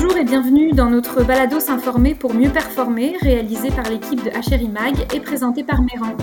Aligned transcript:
Bonjour 0.00 0.16
et 0.16 0.22
bienvenue 0.22 0.70
dans 0.70 0.90
notre 0.90 1.24
balado 1.24 1.58
s'informer 1.58 2.14
pour 2.14 2.32
mieux 2.32 2.50
performer, 2.50 3.16
réalisé 3.20 3.72
par 3.72 3.82
l'équipe 3.90 4.22
de 4.22 4.30
HRI 4.30 4.68
Mag 4.68 4.94
et 5.12 5.18
présenté 5.18 5.64
par 5.64 5.82
Méran. 5.82 6.16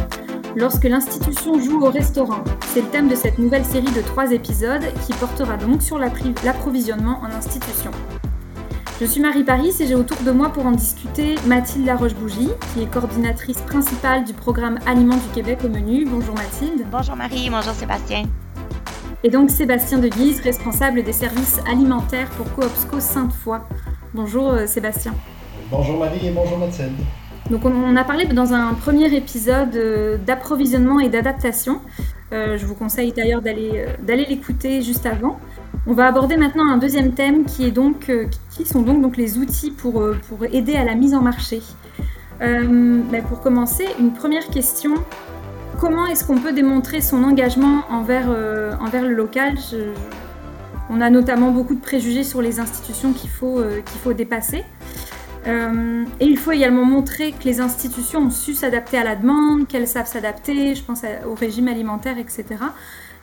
Lorsque 0.56 0.86
l'institution 0.86 1.60
joue 1.60 1.82
au 1.82 1.90
restaurant, 1.90 2.42
c'est 2.68 2.84
le 2.84 2.88
thème 2.88 3.10
de 3.10 3.16
cette 3.16 3.38
nouvelle 3.38 3.66
série 3.66 3.92
de 3.92 4.00
trois 4.00 4.32
épisodes 4.32 4.86
qui 5.06 5.12
portera 5.12 5.58
donc 5.58 5.82
sur 5.82 6.00
l'approvisionnement 6.00 7.20
en 7.22 7.36
institution. 7.36 7.92
Je 9.02 9.06
suis 9.06 9.20
Marie 9.20 9.44
Paris 9.44 9.76
et 9.82 9.88
j'ai 9.88 9.96
autour 9.96 10.22
de 10.22 10.32
moi 10.32 10.54
pour 10.54 10.66
en 10.66 10.72
discuter 10.72 11.36
Mathilde 11.46 11.86
Laroche-Bougie, 11.86 12.52
qui 12.74 12.82
est 12.82 12.90
coordinatrice 12.90 13.60
principale 13.60 14.24
du 14.24 14.32
programme 14.32 14.80
Aliments 14.88 15.18
du 15.18 15.28
Québec 15.34 15.60
au 15.66 15.68
menu. 15.68 16.06
Bonjour 16.06 16.36
Mathilde. 16.36 16.86
Bonjour 16.90 17.18
Marie, 17.18 17.50
bonjour 17.50 17.74
Sébastien. 17.74 18.24
Et 19.24 19.30
donc 19.30 19.50
Sébastien 19.50 20.00
de 20.00 20.08
Guise, 20.08 20.42
responsable 20.42 21.04
des 21.04 21.14
services 21.14 21.60
alimentaires 21.70 22.30
pour 22.32 22.52
Coopsco 22.54 23.00
Sainte-Foy. 23.00 23.60
Bonjour 24.14 24.50
euh, 24.50 24.68
Sébastien. 24.68 25.14
Bonjour 25.72 25.98
Marie 25.98 26.28
et 26.28 26.32
bonjour 26.32 26.58
Mathilde. 26.58 26.94
Donc 27.50 27.66
on 27.66 27.96
a 27.96 28.04
parlé 28.04 28.26
dans 28.26 28.54
un 28.54 28.74
premier 28.74 29.14
épisode 29.16 29.76
euh, 29.76 30.18
d'approvisionnement 30.18 31.00
et 31.00 31.10
d'adaptation. 31.10 31.82
Euh, 32.34 32.58
je 32.58 32.66
vous 32.66 32.76
conseille 32.76 33.12
d'ailleurs 33.12 33.42
d'aller 33.42 34.26
l'écouter 34.28 34.82
juste 34.82 35.06
avant. 35.06 35.40
On 35.88 35.94
va 35.94 36.08
aborder 36.08 36.38
maintenant 36.38 36.68
un 36.72 36.78
deuxième 36.78 37.14
thème 37.14 37.46
qui, 37.46 37.66
est 37.66 37.72
donc, 37.72 38.12
qui 38.50 38.66
sont 38.66 38.82
donc, 38.82 39.02
donc 39.02 39.18
les 39.18 39.38
outils 39.38 39.70
pour, 39.70 40.04
pour 40.28 40.46
aider 40.46 40.76
à 40.76 40.84
la 40.84 40.96
mise 40.96 41.14
en 41.14 41.22
marché. 41.22 41.62
Euh, 42.42 43.02
ben, 43.12 43.24
pour 43.24 43.42
commencer, 43.42 43.86
une 44.00 44.12
première 44.14 44.48
question. 44.48 44.96
Comment 45.80 46.06
est-ce 46.08 46.24
qu'on 46.24 46.38
peut 46.38 46.54
démontrer 46.54 47.02
son 47.02 47.24
engagement 47.24 47.84
envers, 47.90 48.30
envers 48.80 49.04
le 49.04 49.14
local 49.14 49.56
On 50.90 51.02
a 51.02 51.10
notamment 51.10 51.52
beaucoup 51.52 51.76
de 51.76 51.82
préjugés 51.82 52.24
sur 52.24 52.42
les 52.42 52.60
institutions 52.60 53.14
qu'il 53.14 53.30
faut, 53.30 53.62
faut 54.04 54.14
dépasser. 54.14 54.64
et 55.46 56.26
il 56.26 56.38
faut 56.38 56.52
également 56.52 56.86
montrer 56.86 57.34
que 57.34 57.44
les 57.44 57.60
institutions 57.60 58.22
ont 58.22 58.30
su 58.32 58.54
s'adapter 58.54 58.98
à 58.98 59.04
la 59.04 59.16
demande, 59.16 59.68
qu'elles 59.68 59.88
savent 59.88 60.08
s'adapter, 60.08 60.76
je 60.76 60.84
pense 60.84 61.04
au 61.28 61.36
régime 61.36 61.68
alimentaire, 61.68 62.18
etc. 62.18 62.46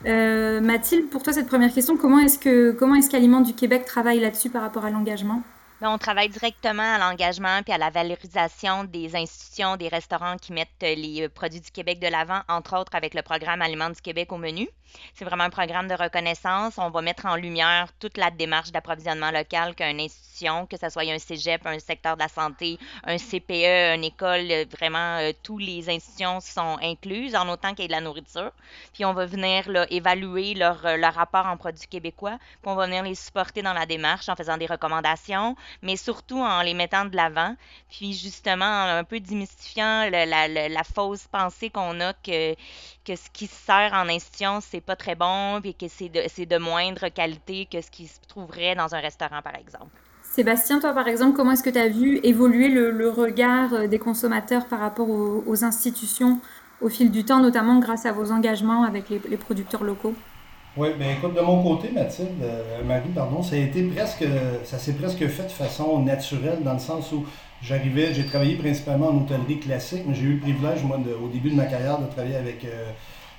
Euh, 0.06 0.60
Mathilde, 0.60 1.08
pour 1.08 1.22
toi, 1.22 1.32
cette 1.32 1.46
première 1.46 1.72
question, 1.72 1.96
comment 1.96 2.18
est-ce 2.18 2.38
que 2.38 3.44
du 3.44 3.54
Québec 3.54 3.84
travaille 3.84 4.20
là-dessus 4.20 4.50
par 4.50 4.62
rapport 4.62 4.84
à 4.84 4.90
l'engagement? 4.90 5.42
On 5.88 5.98
travaille 5.98 6.28
directement 6.28 6.94
à 6.94 6.98
l'engagement 6.98 7.62
puis 7.62 7.72
à 7.72 7.78
la 7.78 7.90
valorisation 7.90 8.84
des 8.84 9.16
institutions, 9.16 9.76
des 9.76 9.88
restaurants 9.88 10.36
qui 10.36 10.52
mettent 10.52 10.68
les 10.80 11.22
euh, 11.22 11.28
produits 11.28 11.60
du 11.60 11.70
Québec 11.70 11.98
de 11.98 12.06
l'avant, 12.06 12.40
entre 12.48 12.78
autres 12.78 12.94
avec 12.94 13.14
le 13.14 13.22
programme 13.22 13.62
Aliments 13.62 13.90
du 13.90 14.00
Québec 14.00 14.32
au 14.32 14.36
menu. 14.36 14.68
C'est 15.14 15.24
vraiment 15.24 15.44
un 15.44 15.50
programme 15.50 15.88
de 15.88 15.94
reconnaissance. 15.94 16.74
On 16.76 16.90
va 16.90 17.02
mettre 17.02 17.26
en 17.26 17.36
lumière 17.36 17.88
toute 17.98 18.16
la 18.16 18.30
démarche 18.30 18.72
d'approvisionnement 18.72 19.30
local 19.30 19.74
qu'une 19.74 20.00
institution, 20.00 20.66
que 20.66 20.76
ce 20.76 20.88
soit 20.90 21.10
un 21.10 21.18
cégep, 21.18 21.66
un 21.66 21.78
secteur 21.78 22.16
de 22.16 22.22
la 22.22 22.28
santé, 22.28 22.78
un 23.04 23.16
CPE, 23.16 23.96
une 23.96 24.04
école, 24.04 24.50
euh, 24.50 24.64
vraiment, 24.70 25.18
euh, 25.18 25.32
tous 25.42 25.58
les 25.58 25.88
institutions 25.88 26.40
sont 26.40 26.78
incluses, 26.82 27.34
en 27.34 27.48
autant 27.48 27.70
qu'il 27.70 27.80
y 27.80 27.84
ait 27.84 27.88
de 27.88 27.92
la 27.92 28.00
nourriture. 28.00 28.52
Puis 28.92 29.04
on 29.04 29.14
va 29.14 29.26
venir 29.26 29.68
là, 29.68 29.86
évaluer 29.90 30.54
leur, 30.54 30.96
leur 30.96 31.14
rapport 31.14 31.46
en 31.46 31.56
produits 31.56 31.88
québécois, 31.88 32.38
puis 32.62 32.70
on 32.70 32.74
va 32.74 32.86
venir 32.86 33.02
les 33.02 33.14
supporter 33.14 33.62
dans 33.62 33.72
la 33.72 33.86
démarche 33.86 34.28
en 34.28 34.36
faisant 34.36 34.56
des 34.56 34.66
recommandations, 34.66 35.56
mais 35.82 35.96
surtout 35.96 36.38
en 36.38 36.62
les 36.62 36.74
mettant 36.74 37.04
de 37.04 37.16
l'avant, 37.16 37.56
puis 37.90 38.12
justement 38.12 38.64
un 38.64 39.04
peu 39.04 39.20
démystifiant 39.20 40.08
la, 40.10 40.84
fausse 40.84 41.26
pensée 41.28 41.70
qu'on 41.70 42.00
a 42.00 42.12
que, 42.12 42.54
que 43.04 43.16
ce 43.16 43.30
qui 43.32 43.46
se 43.46 43.54
sert 43.54 43.92
en 43.94 44.08
institution, 44.08 44.60
c'est 44.60 44.80
pas 44.80 44.96
très 44.96 45.14
bon, 45.14 45.60
puis 45.60 45.74
que 45.74 45.86
c'est 45.88 46.08
de, 46.08 46.44
de 46.44 46.58
moindre 46.58 47.08
qualité 47.08 47.66
que 47.66 47.80
ce 47.80 47.90
qui 47.90 48.06
se 48.06 48.20
trouverait 48.28 48.74
dans 48.74 48.94
un 48.94 49.00
restaurant, 49.00 49.42
par 49.42 49.56
exemple. 49.56 49.96
Sébastien, 50.22 50.80
toi 50.80 50.94
par 50.94 51.08
exemple, 51.08 51.36
comment 51.36 51.52
est-ce 51.52 51.62
que 51.62 51.68
tu 51.68 51.78
as 51.78 51.88
vu 51.88 52.18
évoluer 52.22 52.68
le, 52.68 53.10
regard 53.10 53.74
euh, 53.74 53.86
des 53.86 53.98
consommateurs 53.98 54.66
par 54.66 54.80
rapport 54.80 55.10
aux, 55.10 55.64
institutions 55.64 56.40
au 56.80 56.88
fil 56.88 57.10
du 57.10 57.24
temps, 57.24 57.40
notamment 57.40 57.78
grâce 57.78 58.06
à 58.06 58.12
vos 58.12 58.32
engagements 58.32 58.82
avec 58.82 59.10
les 59.10 59.36
producteurs 59.36 59.84
locaux? 59.84 60.14
Oui, 60.76 60.88
bien 60.98 61.10
écoute, 61.10 61.34
de 61.34 61.40
mon 61.40 61.62
côté, 61.62 61.90
Mathilde, 61.90 62.30
euh, 62.42 62.82
Marie, 62.84 63.10
pardon, 63.14 63.42
ça 63.42 63.56
a 63.56 63.58
été 63.58 63.82
presque, 63.82 64.24
ça 64.64 64.78
s'est 64.78 64.94
presque 64.94 65.26
fait 65.28 65.44
de 65.44 65.48
façon 65.50 65.98
naturelle 66.00 66.60
dans 66.64 66.72
le 66.72 66.78
sens 66.78 67.12
où 67.12 67.26
j'arrivais, 67.62 68.14
j'ai 68.14 68.24
travaillé 68.24 68.56
principalement 68.56 69.08
en 69.08 69.18
hôtellerie 69.18 69.60
classique, 69.60 70.04
mais 70.06 70.14
j'ai 70.14 70.22
eu 70.22 70.34
le 70.34 70.40
privilège, 70.40 70.82
moi, 70.82 70.98
au 71.22 71.28
début 71.28 71.50
de 71.50 71.56
ma 71.56 71.66
carrière, 71.66 71.98
de 71.98 72.06
travailler 72.06 72.36
avec 72.36 72.64
euh, 72.64 72.90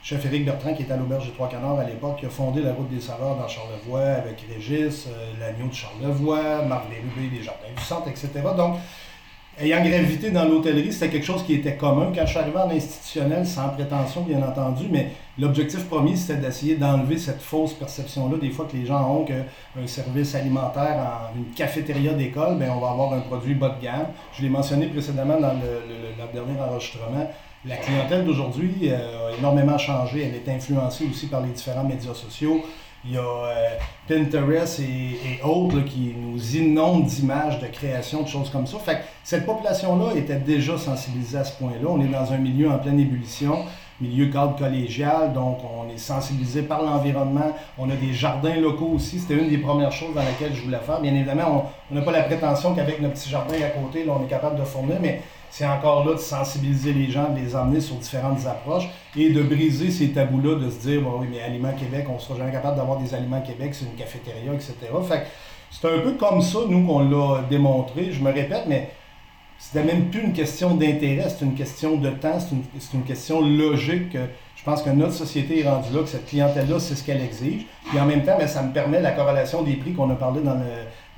chef 0.04 0.24
Éric 0.26 0.46
Bertrand, 0.46 0.74
qui 0.74 0.84
était 0.84 0.94
à 0.94 0.98
l'Auberge 0.98 1.26
des 1.26 1.32
Trois 1.32 1.50
Canards 1.50 1.80
à 1.80 1.86
l'époque, 1.86 2.20
qui 2.20 2.26
a 2.26 2.30
fondé 2.30 2.62
la 2.62 2.74
route 2.74 2.90
des 2.90 3.02
saveurs 3.02 3.36
dans 3.36 3.48
Charlevoix 3.48 4.02
avec 4.02 4.46
Régis, 4.54 5.08
euh, 5.08 5.32
l'agneau 5.40 5.70
de 5.70 5.74
Charlevoix, 5.74 6.62
Marc 6.64 6.90
Desrubés, 6.90 7.36
les 7.36 7.44
Jardins 7.44 7.74
du 7.76 7.84
Centre, 7.84 8.10
etc. 8.10 8.30
Donc, 8.56 8.76
Ayant 9.62 9.84
gravité 9.84 10.32
dans 10.32 10.46
l'hôtellerie, 10.46 10.92
c'était 10.92 11.10
quelque 11.10 11.26
chose 11.26 11.44
qui 11.44 11.54
était 11.54 11.76
commun. 11.76 12.12
Quand 12.14 12.26
je 12.26 12.32
suis 12.32 12.40
arrivé 12.40 12.58
en 12.58 12.72
institutionnel, 12.72 13.46
sans 13.46 13.70
prétention, 13.70 14.22
bien 14.22 14.42
entendu, 14.42 14.86
mais 14.90 15.12
l'objectif 15.38 15.86
premier, 15.88 16.16
c'était 16.16 16.40
d'essayer 16.40 16.76
d'enlever 16.76 17.20
cette 17.20 17.40
fausse 17.40 17.74
perception-là, 17.74 18.38
des 18.42 18.50
fois 18.50 18.66
que 18.66 18.76
les 18.76 18.88
gens 18.88 19.08
ont 19.08 19.26
qu'un 19.26 19.46
service 19.86 20.34
alimentaire 20.34 20.98
en 20.98 21.38
une 21.38 21.54
cafétéria 21.54 22.14
d'école, 22.14 22.58
ben, 22.58 22.72
on 22.76 22.80
va 22.80 22.90
avoir 22.90 23.14
un 23.14 23.20
produit 23.20 23.54
bas 23.54 23.78
de 23.80 23.84
gamme. 23.84 24.08
Je 24.36 24.42
l'ai 24.42 24.50
mentionné 24.50 24.88
précédemment 24.88 25.40
dans 25.40 25.54
le, 25.54 26.34
dernier 26.34 26.60
enregistrement. 26.60 27.30
La 27.66 27.78
clientèle 27.78 28.26
d'aujourd'hui 28.26 28.90
euh, 28.90 29.30
a 29.30 29.38
énormément 29.38 29.78
changé. 29.78 30.24
Elle 30.24 30.36
est 30.36 30.56
influencée 30.56 31.06
aussi 31.10 31.28
par 31.28 31.42
les 31.42 31.50
différents 31.50 31.84
médias 31.84 32.16
sociaux. 32.16 32.64
Il 33.06 33.12
y 33.12 33.18
a 33.18 33.22
euh, 33.22 33.70
Pinterest 34.08 34.80
et, 34.80 35.42
autres 35.44 35.82
qui 35.82 36.14
nous 36.18 36.56
inondent 36.56 37.06
d'images, 37.06 37.60
de 37.60 37.68
création, 37.68 38.24
de 38.24 38.28
choses 38.30 38.50
comme 38.50 38.66
ça. 38.66 38.78
Fait 38.80 38.96
que 38.96 39.02
cette 39.24 39.46
population-là 39.46 40.16
était 40.16 40.38
déjà 40.38 40.78
sensibilisée 40.78 41.38
à 41.38 41.44
ce 41.44 41.58
point-là. 41.58 41.88
On 41.90 42.00
est 42.02 42.08
dans 42.08 42.32
un 42.32 42.38
milieu 42.38 42.70
en 42.70 42.78
pleine 42.78 43.00
ébullition, 43.00 43.66
milieu 44.00 44.28
cadre 44.28 44.56
collégial, 44.56 45.34
donc 45.34 45.60
on 45.64 45.94
est 45.94 45.98
sensibilisé 45.98 46.62
par 46.62 46.82
l'environnement. 46.82 47.54
On 47.78 47.90
a 47.90 47.96
des 47.96 48.14
jardins 48.14 48.56
locaux 48.56 48.92
aussi. 48.96 49.20
C'était 49.20 49.42
une 49.42 49.50
des 49.50 49.58
premières 49.58 49.92
choses 49.92 50.16
dans 50.16 50.24
lesquelles 50.24 50.56
je 50.56 50.62
voulais 50.62 50.80
faire. 50.80 51.02
Bien 51.02 51.14
évidemment, 51.14 51.72
on 51.92 51.96
n'a 51.96 52.02
pas 52.02 52.14
la 52.14 52.24
prétention 52.24 52.74
qu'avec 52.74 53.02
nos 53.02 53.10
petits 53.10 53.30
jardins 53.30 53.56
à 53.56 53.70
côté, 53.70 54.06
on 54.08 54.24
est 54.24 54.30
capable 54.30 54.58
de 54.58 54.64
fournir, 54.64 54.98
mais 55.02 55.22
c'est 55.54 55.68
encore 55.68 56.04
là 56.04 56.14
de 56.14 56.20
sensibiliser 56.20 56.94
les 56.94 57.12
gens, 57.12 57.30
de 57.30 57.40
les 57.40 57.56
emmener 57.56 57.80
sur 57.80 57.96
différentes 57.98 58.44
approches 58.48 58.90
et 59.16 59.30
de 59.30 59.44
briser 59.44 59.92
ces 59.92 60.10
tabous-là, 60.10 60.56
de 60.56 60.72
se 60.72 60.80
dire, 60.80 61.02
bon, 61.04 61.20
oui, 61.20 61.28
mais 61.30 61.42
Aliments 61.42 61.74
Québec, 61.74 62.08
on 62.10 62.16
ne 62.16 62.20
sera 62.20 62.40
jamais 62.40 62.52
capable 62.52 62.76
d'avoir 62.76 62.98
des 62.98 63.14
aliments 63.14 63.40
Québec, 63.40 63.76
c'est 63.76 63.86
une 63.86 63.94
cafétéria, 63.94 64.52
etc. 64.52 64.74
Fait 65.08 65.28
c'est 65.70 65.88
un 65.88 66.00
peu 66.00 66.14
comme 66.14 66.42
ça, 66.42 66.58
nous, 66.68 66.88
qu'on 66.88 67.08
l'a 67.08 67.44
démontré. 67.44 68.12
Je 68.12 68.24
me 68.24 68.32
répète, 68.32 68.64
mais 68.68 68.90
c'était 69.60 69.84
même 69.84 70.10
plus 70.10 70.22
une 70.22 70.34
question 70.34 70.74
d'intérêt, 70.76 71.30
c'est 71.30 71.46
une 71.46 71.54
question 71.54 71.98
de 71.98 72.10
temps, 72.10 72.40
c'est 72.40 72.56
une, 72.56 73.02
une, 73.02 73.06
question 73.06 73.40
logique. 73.40 74.18
Je 74.56 74.64
pense 74.64 74.82
que 74.82 74.90
notre 74.90 75.14
société 75.14 75.60
est 75.60 75.70
rendue 75.70 75.94
là, 75.94 76.02
que 76.02 76.10
cette 76.10 76.26
clientèle-là, 76.26 76.80
c'est 76.80 76.96
ce 76.96 77.04
qu'elle 77.04 77.22
exige. 77.22 77.68
Puis 77.90 78.00
en 78.00 78.08
même 78.08 78.24
temps, 78.24 78.38
mais 78.40 78.48
ça 78.48 78.64
me 78.64 78.74
permet 78.74 79.02
la 79.02 79.12
corrélation 79.12 79.62
des 79.62 79.76
prix 79.76 79.94
qu'on 79.94 80.10
a 80.10 80.16
parlé 80.16 80.42
dans 80.42 80.56
le, 80.56 80.66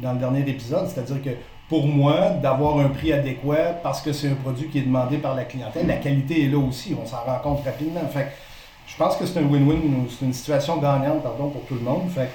dans 0.02 0.12
le 0.12 0.20
dernier 0.20 0.42
épisode, 0.42 0.90
c'est-à-dire 0.90 1.22
que 1.22 1.30
pour 1.70 1.88
moi, 1.88 2.30
d'avoir 2.30 2.80
un 2.80 2.90
prix 2.90 3.12
adéquat 3.12 3.80
parce 3.82 4.02
que 4.02 4.14
c'est 4.14 4.30
un 4.30 4.36
produit 4.36 4.68
qui 4.68 4.80
est 4.80 4.84
demandé 4.84 5.18
par 5.18 5.36
la 5.36 5.46
clientèle. 5.46 5.88
La 5.88 5.98
qualité 5.98 6.46
est 6.46 6.50
là 6.50 6.60
aussi, 6.60 6.96
on 7.00 7.06
s'en 7.06 7.24
rend 7.26 7.40
compte 7.40 7.66
rapidement. 7.66 8.08
Fait 8.12 8.28
je 8.88 8.96
pense 8.98 9.16
que 9.16 9.26
c'est 9.26 9.40
un 9.40 9.44
win-win, 9.44 10.06
c'est 10.10 10.26
une 10.26 10.34
situation 10.34 10.78
gagnante 10.78 11.24
pardon, 11.24 11.50
pour 11.50 11.66
tout 11.66 11.74
le 11.74 11.82
monde. 11.82 12.10
Fait 12.10 12.30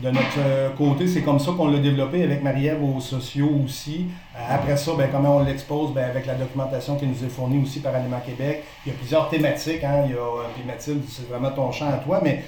de 0.00 0.10
notre 0.10 0.38
euh, 0.38 0.70
côté, 0.70 1.06
c'est 1.06 1.20
comme 1.20 1.38
ça 1.38 1.52
qu'on 1.52 1.68
l'a 1.68 1.78
développé 1.78 2.22
avec 2.22 2.42
Marie-Ève 2.42 2.82
aux 2.82 3.00
sociaux 3.00 3.50
aussi. 3.62 4.06
Euh, 4.34 4.38
après 4.48 4.76
ça, 4.78 4.92
ben, 4.96 5.10
comment 5.12 5.36
on 5.36 5.44
l'expose? 5.44 5.92
Ben, 5.92 6.04
avec 6.04 6.24
la 6.24 6.34
documentation 6.34 6.96
qui 6.96 7.06
nous 7.06 7.24
est 7.24 7.28
fournie 7.28 7.62
aussi 7.62 7.80
par 7.80 7.94
Aliments 7.94 8.22
Québec. 8.24 8.64
Il 8.86 8.92
y 8.92 8.94
a 8.94 8.98
plusieurs 8.98 9.28
thématiques. 9.28 9.84
Hein. 9.84 10.04
Il 10.06 10.12
y 10.12 10.14
a, 10.14 10.18
euh, 10.18 10.44
puis 10.54 10.64
Mathilde, 10.66 11.02
c'est 11.08 11.28
vraiment 11.28 11.50
ton 11.50 11.70
champ 11.72 11.90
à 11.90 11.98
toi, 11.98 12.20
mais 12.22 12.42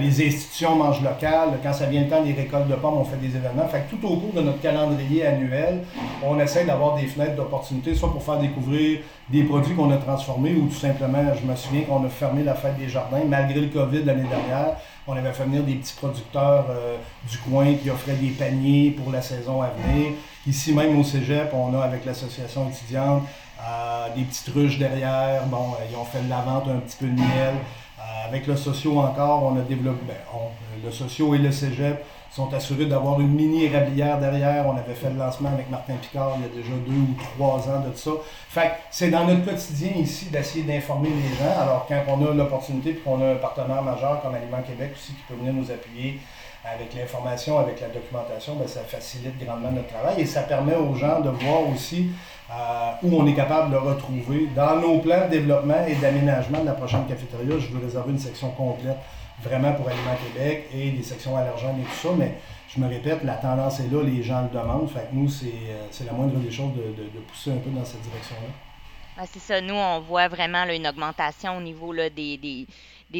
les 0.00 0.26
institutions 0.26 0.74
mangent 0.74 1.02
local. 1.02 1.50
Quand 1.62 1.72
ça 1.72 1.86
vient 1.86 2.02
le 2.02 2.08
temps 2.08 2.22
des 2.22 2.32
récoltes 2.32 2.68
de 2.68 2.74
pommes, 2.74 2.98
on 2.98 3.04
fait 3.04 3.16
des 3.16 3.36
événements. 3.36 3.68
Fait 3.68 3.86
tout 3.88 4.04
au 4.06 4.16
cours 4.16 4.32
de 4.34 4.40
notre 4.40 4.60
calendrier 4.60 5.26
annuel, 5.26 5.84
on 6.24 6.38
essaie 6.40 6.64
d'avoir 6.64 6.96
des 6.96 7.06
fenêtres 7.06 7.36
d'opportunité, 7.36 7.94
soit 7.94 8.10
pour 8.10 8.22
faire 8.22 8.38
découvrir 8.38 9.00
des 9.30 9.44
produits 9.44 9.74
qu'on 9.74 9.90
a 9.90 9.98
transformés 9.98 10.54
ou 10.54 10.66
tout 10.66 10.80
simplement, 10.80 11.22
je 11.34 11.46
me 11.46 11.54
souviens 11.54 11.82
qu'on 11.82 12.04
a 12.04 12.08
fermé 12.08 12.42
la 12.42 12.54
fête 12.54 12.76
des 12.78 12.88
jardins 12.88 13.20
malgré 13.28 13.60
le 13.60 13.68
COVID 13.68 14.04
l'année 14.04 14.28
dernière. 14.28 14.76
On 15.06 15.16
avait 15.16 15.32
fait 15.32 15.44
venir 15.44 15.62
des 15.62 15.74
petits 15.74 15.94
producteurs 15.96 16.66
euh, 16.70 16.96
du 17.30 17.38
coin 17.38 17.74
qui 17.74 17.88
offraient 17.90 18.14
des 18.14 18.28
paniers 18.30 18.90
pour 18.90 19.12
la 19.12 19.22
saison 19.22 19.62
à 19.62 19.70
venir. 19.70 20.12
Ici 20.48 20.72
même 20.72 20.98
au 20.98 21.04
Cégep, 21.04 21.52
on 21.52 21.78
a 21.78 21.84
avec 21.84 22.06
l'association 22.06 22.70
étudiante 22.70 23.22
euh, 23.60 24.14
des 24.16 24.22
petites 24.22 24.48
ruches 24.54 24.78
derrière. 24.78 25.44
Bon, 25.44 25.74
euh, 25.74 25.84
ils 25.90 25.94
ont 25.94 26.06
fait 26.06 26.22
de 26.22 26.30
la 26.30 26.40
vente 26.40 26.68
un 26.68 26.78
petit 26.78 26.96
peu 26.96 27.06
de 27.06 27.12
miel. 27.12 27.54
avec 28.26 28.46
le 28.46 28.56
socio 28.56 28.98
encore, 28.98 29.42
on 29.42 29.58
a 29.58 29.62
développé, 29.62 30.00
ben, 30.06 30.14
le 30.82 30.90
socio 30.90 31.34
et 31.34 31.38
le 31.38 31.52
cégep 31.52 32.02
sont 32.30 32.52
assurés 32.54 32.86
d'avoir 32.86 33.20
une 33.20 33.34
mini 33.34 33.64
érablière 33.64 34.18
derrière. 34.18 34.66
On 34.66 34.76
avait 34.76 34.94
fait 34.94 35.10
le 35.10 35.16
lancement 35.16 35.50
avec 35.50 35.68
Martin 35.70 35.94
Picard 36.00 36.36
il 36.36 36.42
y 36.42 36.44
a 36.46 36.62
déjà 36.62 36.74
deux 36.86 36.92
ou 36.92 37.14
trois 37.34 37.58
ans 37.68 37.80
de 37.86 37.94
ça. 37.94 38.12
Fait 38.48 38.72
c'est 38.90 39.10
dans 39.10 39.26
notre 39.26 39.44
quotidien 39.44 39.90
ici 39.96 40.26
d'essayer 40.26 40.64
d'informer 40.64 41.10
les 41.10 41.36
gens. 41.36 41.60
Alors 41.60 41.86
quand 41.86 42.02
on 42.08 42.26
a 42.26 42.32
l'opportunité 42.32 42.90
et 42.90 42.94
qu'on 42.94 43.20
a 43.20 43.32
un 43.32 43.36
partenaire 43.36 43.82
majeur 43.82 44.22
comme 44.22 44.34
Aliment 44.34 44.62
Québec 44.66 44.92
aussi 44.94 45.12
qui 45.12 45.22
peut 45.28 45.34
venir 45.34 45.52
nous 45.52 45.70
appuyer 45.70 46.20
avec 46.64 46.94
l'information, 46.94 47.58
avec 47.58 47.80
la 47.80 47.88
documentation, 47.88 48.56
bien, 48.56 48.66
ça 48.66 48.80
facilite 48.80 49.38
grandement 49.38 49.70
notre 49.70 49.88
travail 49.88 50.20
et 50.20 50.26
ça 50.26 50.42
permet 50.42 50.74
aux 50.74 50.94
gens 50.94 51.20
de 51.20 51.30
voir 51.30 51.68
aussi 51.68 52.10
euh, 52.50 52.90
où 53.02 53.20
on 53.20 53.26
est 53.26 53.34
capable 53.34 53.70
de 53.70 53.76
retrouver. 53.76 54.48
Dans 54.54 54.76
nos 54.76 54.98
plans 54.98 55.26
de 55.26 55.30
développement 55.30 55.86
et 55.86 55.94
d'aménagement 55.96 56.60
de 56.60 56.66
la 56.66 56.72
prochaine 56.72 57.06
cafétéria, 57.06 57.58
je 57.58 57.68
veux 57.68 57.84
réserver 57.84 58.12
une 58.12 58.18
section 58.18 58.50
complète 58.50 58.96
vraiment 59.42 59.72
pour 59.72 59.88
Aliment 59.88 60.16
Québec 60.26 60.68
et 60.74 60.90
des 60.90 61.02
sections 61.02 61.36
allergènes 61.36 61.80
et 61.80 61.84
tout 61.84 62.08
ça, 62.08 62.08
mais 62.16 62.34
je 62.68 62.80
me 62.80 62.88
répète, 62.88 63.22
la 63.22 63.34
tendance 63.34 63.80
est 63.80 63.88
là, 63.88 64.02
les 64.02 64.22
gens 64.22 64.42
le 64.42 64.48
demandent, 64.48 64.90
nous, 65.12 65.28
c'est 65.28 65.46
euh, 65.46 66.04
la 66.06 66.12
moindre 66.12 66.38
des 66.38 66.50
choses 66.50 66.72
de, 66.74 67.20
pousser 67.20 67.52
un 67.52 67.56
peu 67.56 67.70
dans 67.70 67.84
cette 67.84 68.02
direction-là. 68.02 69.24
c'est 69.32 69.38
ça, 69.38 69.60
nous, 69.60 69.74
on 69.74 70.00
voit 70.00 70.28
vraiment 70.28 70.64
une 70.64 70.86
augmentation 70.86 71.56
au 71.56 71.60
niveau 71.60 71.92
là, 71.92 72.10
des, 72.10 72.36
des 72.36 72.66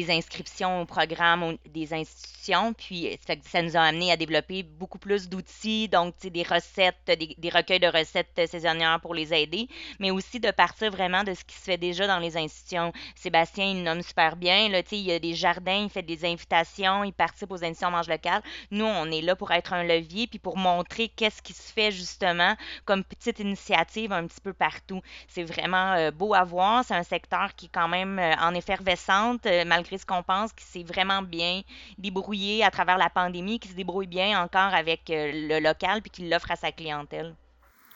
inscriptions 0.09 0.81
au 0.81 0.85
programme 0.85 1.57
des 1.67 1.93
institutions. 1.93 2.73
Puis 2.73 3.07
euh, 3.07 3.35
ça, 3.43 3.61
nous 3.61 3.75
a 3.75 3.81
amené 3.81 4.11
à 4.11 4.17
développer 4.17 4.63
beaucoup 4.63 4.97
plus 4.97 5.29
d'outils, 5.29 5.87
donc 5.87 6.15
des 6.19 6.43
recettes, 6.43 6.95
des, 7.07 7.49
recueils 7.49 7.79
de 7.79 7.87
recettes 7.87 8.41
saisonnières 8.49 8.99
pour 9.01 9.13
les 9.13 9.33
aider, 9.33 9.67
mais 9.99 10.11
aussi 10.11 10.39
de 10.39 10.51
partir 10.51 10.91
vraiment 10.91 11.23
de 11.23 11.33
ce 11.33 11.43
qui 11.43 11.55
se 11.55 11.63
fait 11.63 11.77
déjà 11.77 12.07
dans 12.07 12.19
les 12.19 12.37
institutions. 12.37 12.91
Sébastien, 13.15 13.65
il 13.65 13.83
nomme 13.83 14.01
super 14.01 14.35
bien. 14.35 14.69
Là, 14.69 14.81
il 14.91 14.99
y 14.99 15.11
a 15.11 15.19
des 15.19 15.33
jardins, 15.33 15.83
il 15.83 15.89
fait 15.89 16.01
des 16.01 16.25
invitations, 16.25 17.03
il 17.03 17.13
participe 17.13 17.51
aux 17.51 17.63
institutions 17.63 17.91
Mange 17.91 18.07
locales. 18.07 18.43
Nous, 18.71 18.85
on 18.85 19.09
est 19.11 19.21
là 19.21 19.35
pour 19.35 19.51
être 19.51 19.73
un 19.73 19.83
levier, 19.83 20.27
puis 20.27 20.39
pour 20.39 20.57
montrer 20.57 21.09
qu'est-ce 21.09 21.41
qui 21.41 21.53
se 21.53 21.71
fait 21.71 21.91
justement 21.91 22.55
comme 22.85 23.03
petite 23.03 23.39
initiative 23.39 24.11
un 24.11 24.27
petit 24.27 24.41
peu 24.41 24.53
partout. 24.53 25.01
C'est 25.27 25.43
vraiment 25.43 25.93
euh, 25.93 26.11
beau 26.11 26.33
à 26.33 26.43
voir. 26.43 26.83
C'est 26.85 26.93
un 26.93 27.03
secteur 27.03 27.55
qui 27.55 27.67
est 27.67 27.71
quand 27.71 27.87
même 27.87 28.19
euh, 28.19 28.35
en 28.39 28.53
effervescente, 28.53 29.45
malgré 29.79 29.97
ce 29.97 30.05
qu'on 30.05 30.23
pense, 30.23 30.51
qui 30.51 30.65
s'est 30.65 30.83
vraiment 30.83 31.21
bien 31.21 31.61
débrouillé 31.97 32.63
à 32.65 32.69
travers 32.69 32.97
la 32.97 33.09
pandémie, 33.09 33.59
qui 33.59 33.69
se 33.69 33.75
débrouille 33.75 34.07
bien 34.07 34.41
encore 34.43 34.73
avec 34.73 35.09
euh, 35.09 35.31
le 35.33 35.59
local 35.59 36.01
puis 36.01 36.11
qui 36.11 36.29
l'offre 36.29 36.51
à 36.51 36.57
sa 36.57 36.71
clientèle. 36.71 37.33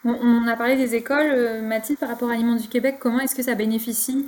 On, 0.06 0.48
a 0.48 0.56
parlé 0.56 0.76
des 0.76 0.96
écoles. 0.96 1.32
Euh, 1.32 1.62
Mathilde, 1.62 2.00
par 2.00 2.10
rapport 2.10 2.30
à 2.30 2.34
Aliments 2.34 2.56
du 2.56 2.68
Québec, 2.68 2.98
comment 3.00 3.20
est-ce 3.20 3.36
que 3.36 3.44
ça 3.44 3.56
bénéficie 3.56 4.28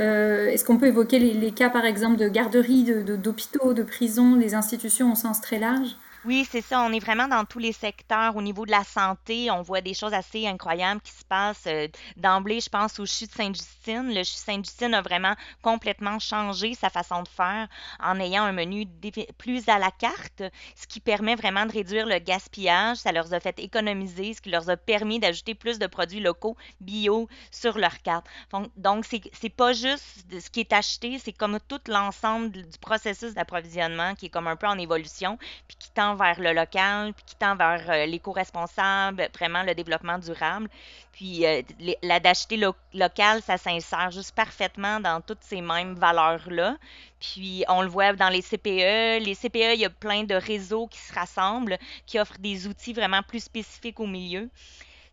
euh, 0.00 0.48
Est-ce 0.48 0.64
qu'on 0.64 0.78
peut 0.78 0.86
évoquer 0.86 1.18
les, 1.18 1.50
cas, 1.52 1.68
par 1.68 1.84
exemple, 1.84 2.16
de 2.16 2.28
garderies, 2.28 2.84
d'hôpitaux, 2.84 3.72
de, 3.72 3.82
de 3.82 3.86
prisons, 3.86 4.36
des 4.36 4.54
institutions 4.54 5.12
au 5.12 5.16
sens 5.16 5.40
très 5.40 5.58
large? 5.58 5.96
Oui, 6.26 6.44
c'est 6.50 6.60
ça. 6.60 6.80
On 6.80 6.92
est 6.92 6.98
vraiment 6.98 7.28
dans 7.28 7.44
tous 7.44 7.60
les 7.60 7.72
secteurs. 7.72 8.34
Au 8.34 8.42
niveau 8.42 8.66
de 8.66 8.72
la 8.72 8.82
santé, 8.82 9.48
on 9.52 9.62
voit 9.62 9.80
des 9.80 9.94
choses 9.94 10.12
assez 10.12 10.44
incroyables 10.46 11.00
qui 11.00 11.12
se 11.12 11.24
passent. 11.24 11.68
Euh, 11.68 11.86
d'emblée, 12.16 12.60
je 12.60 12.68
pense 12.68 12.98
au 12.98 13.06
CHU 13.06 13.26
de 13.26 13.32
Sainte-Justine. 13.32 14.08
Le 14.08 14.24
CHU 14.24 14.34
de 14.34 14.44
Sainte-Justine 14.44 14.94
a 14.94 15.02
vraiment 15.02 15.34
complètement 15.62 16.18
changé 16.18 16.74
sa 16.74 16.90
façon 16.90 17.22
de 17.22 17.28
faire 17.28 17.68
en 18.00 18.18
ayant 18.18 18.42
un 18.42 18.50
menu 18.50 18.86
plus 19.38 19.68
à 19.68 19.78
la 19.78 19.92
carte, 19.92 20.42
ce 20.74 20.86
qui 20.88 20.98
permet 20.98 21.36
vraiment 21.36 21.64
de 21.64 21.72
réduire 21.72 22.06
le 22.06 22.18
gaspillage. 22.18 22.96
Ça 22.96 23.12
leur 23.12 23.32
a 23.32 23.38
fait 23.38 23.60
économiser, 23.60 24.34
ce 24.34 24.40
qui 24.40 24.50
leur 24.50 24.68
a 24.68 24.76
permis 24.76 25.20
d'ajouter 25.20 25.54
plus 25.54 25.78
de 25.78 25.86
produits 25.86 26.20
locaux 26.20 26.56
bio 26.80 27.28
sur 27.52 27.78
leur 27.78 28.02
carte. 28.02 28.26
Donc, 28.76 29.04
c'est, 29.04 29.22
c'est 29.32 29.48
pas 29.48 29.72
juste 29.72 30.24
ce 30.28 30.50
qui 30.50 30.60
est 30.60 30.72
acheté, 30.72 31.20
c'est 31.20 31.32
comme 31.32 31.60
tout 31.68 31.80
l'ensemble 31.86 32.50
du 32.50 32.78
processus 32.80 33.34
d'approvisionnement 33.34 34.16
qui 34.16 34.26
est 34.26 34.30
comme 34.30 34.48
un 34.48 34.56
peu 34.56 34.66
en 34.66 34.78
évolution, 34.78 35.38
puis 35.68 35.76
qui 35.78 35.90
tend 35.92 36.15
vers 36.16 36.40
le 36.40 36.52
local, 36.52 37.12
puis 37.12 37.24
qui 37.26 37.36
tend 37.36 37.56
vers 37.56 37.88
euh, 37.88 38.06
l'éco-responsable, 38.06 39.28
vraiment 39.34 39.62
le 39.62 39.74
développement 39.74 40.18
durable. 40.18 40.68
Puis 41.12 41.46
euh, 41.46 41.62
la 42.02 42.20
d'acheter 42.20 42.60
local, 42.94 43.42
ça 43.42 43.56
s'insère 43.56 44.10
juste 44.10 44.34
parfaitement 44.34 45.00
dans 45.00 45.20
toutes 45.20 45.42
ces 45.42 45.60
mêmes 45.60 45.94
valeurs-là. 45.94 46.76
Puis 47.20 47.64
on 47.68 47.82
le 47.82 47.88
voit 47.88 48.12
dans 48.12 48.28
les 48.28 48.42
CPE. 48.42 49.24
Les 49.24 49.34
CPE, 49.34 49.74
il 49.74 49.80
y 49.80 49.84
a 49.84 49.90
plein 49.90 50.24
de 50.24 50.34
réseaux 50.34 50.86
qui 50.86 50.98
se 50.98 51.14
rassemblent, 51.14 51.78
qui 52.06 52.18
offrent 52.18 52.38
des 52.38 52.66
outils 52.66 52.92
vraiment 52.92 53.22
plus 53.22 53.40
spécifiques 53.40 54.00
au 54.00 54.06
milieu 54.06 54.50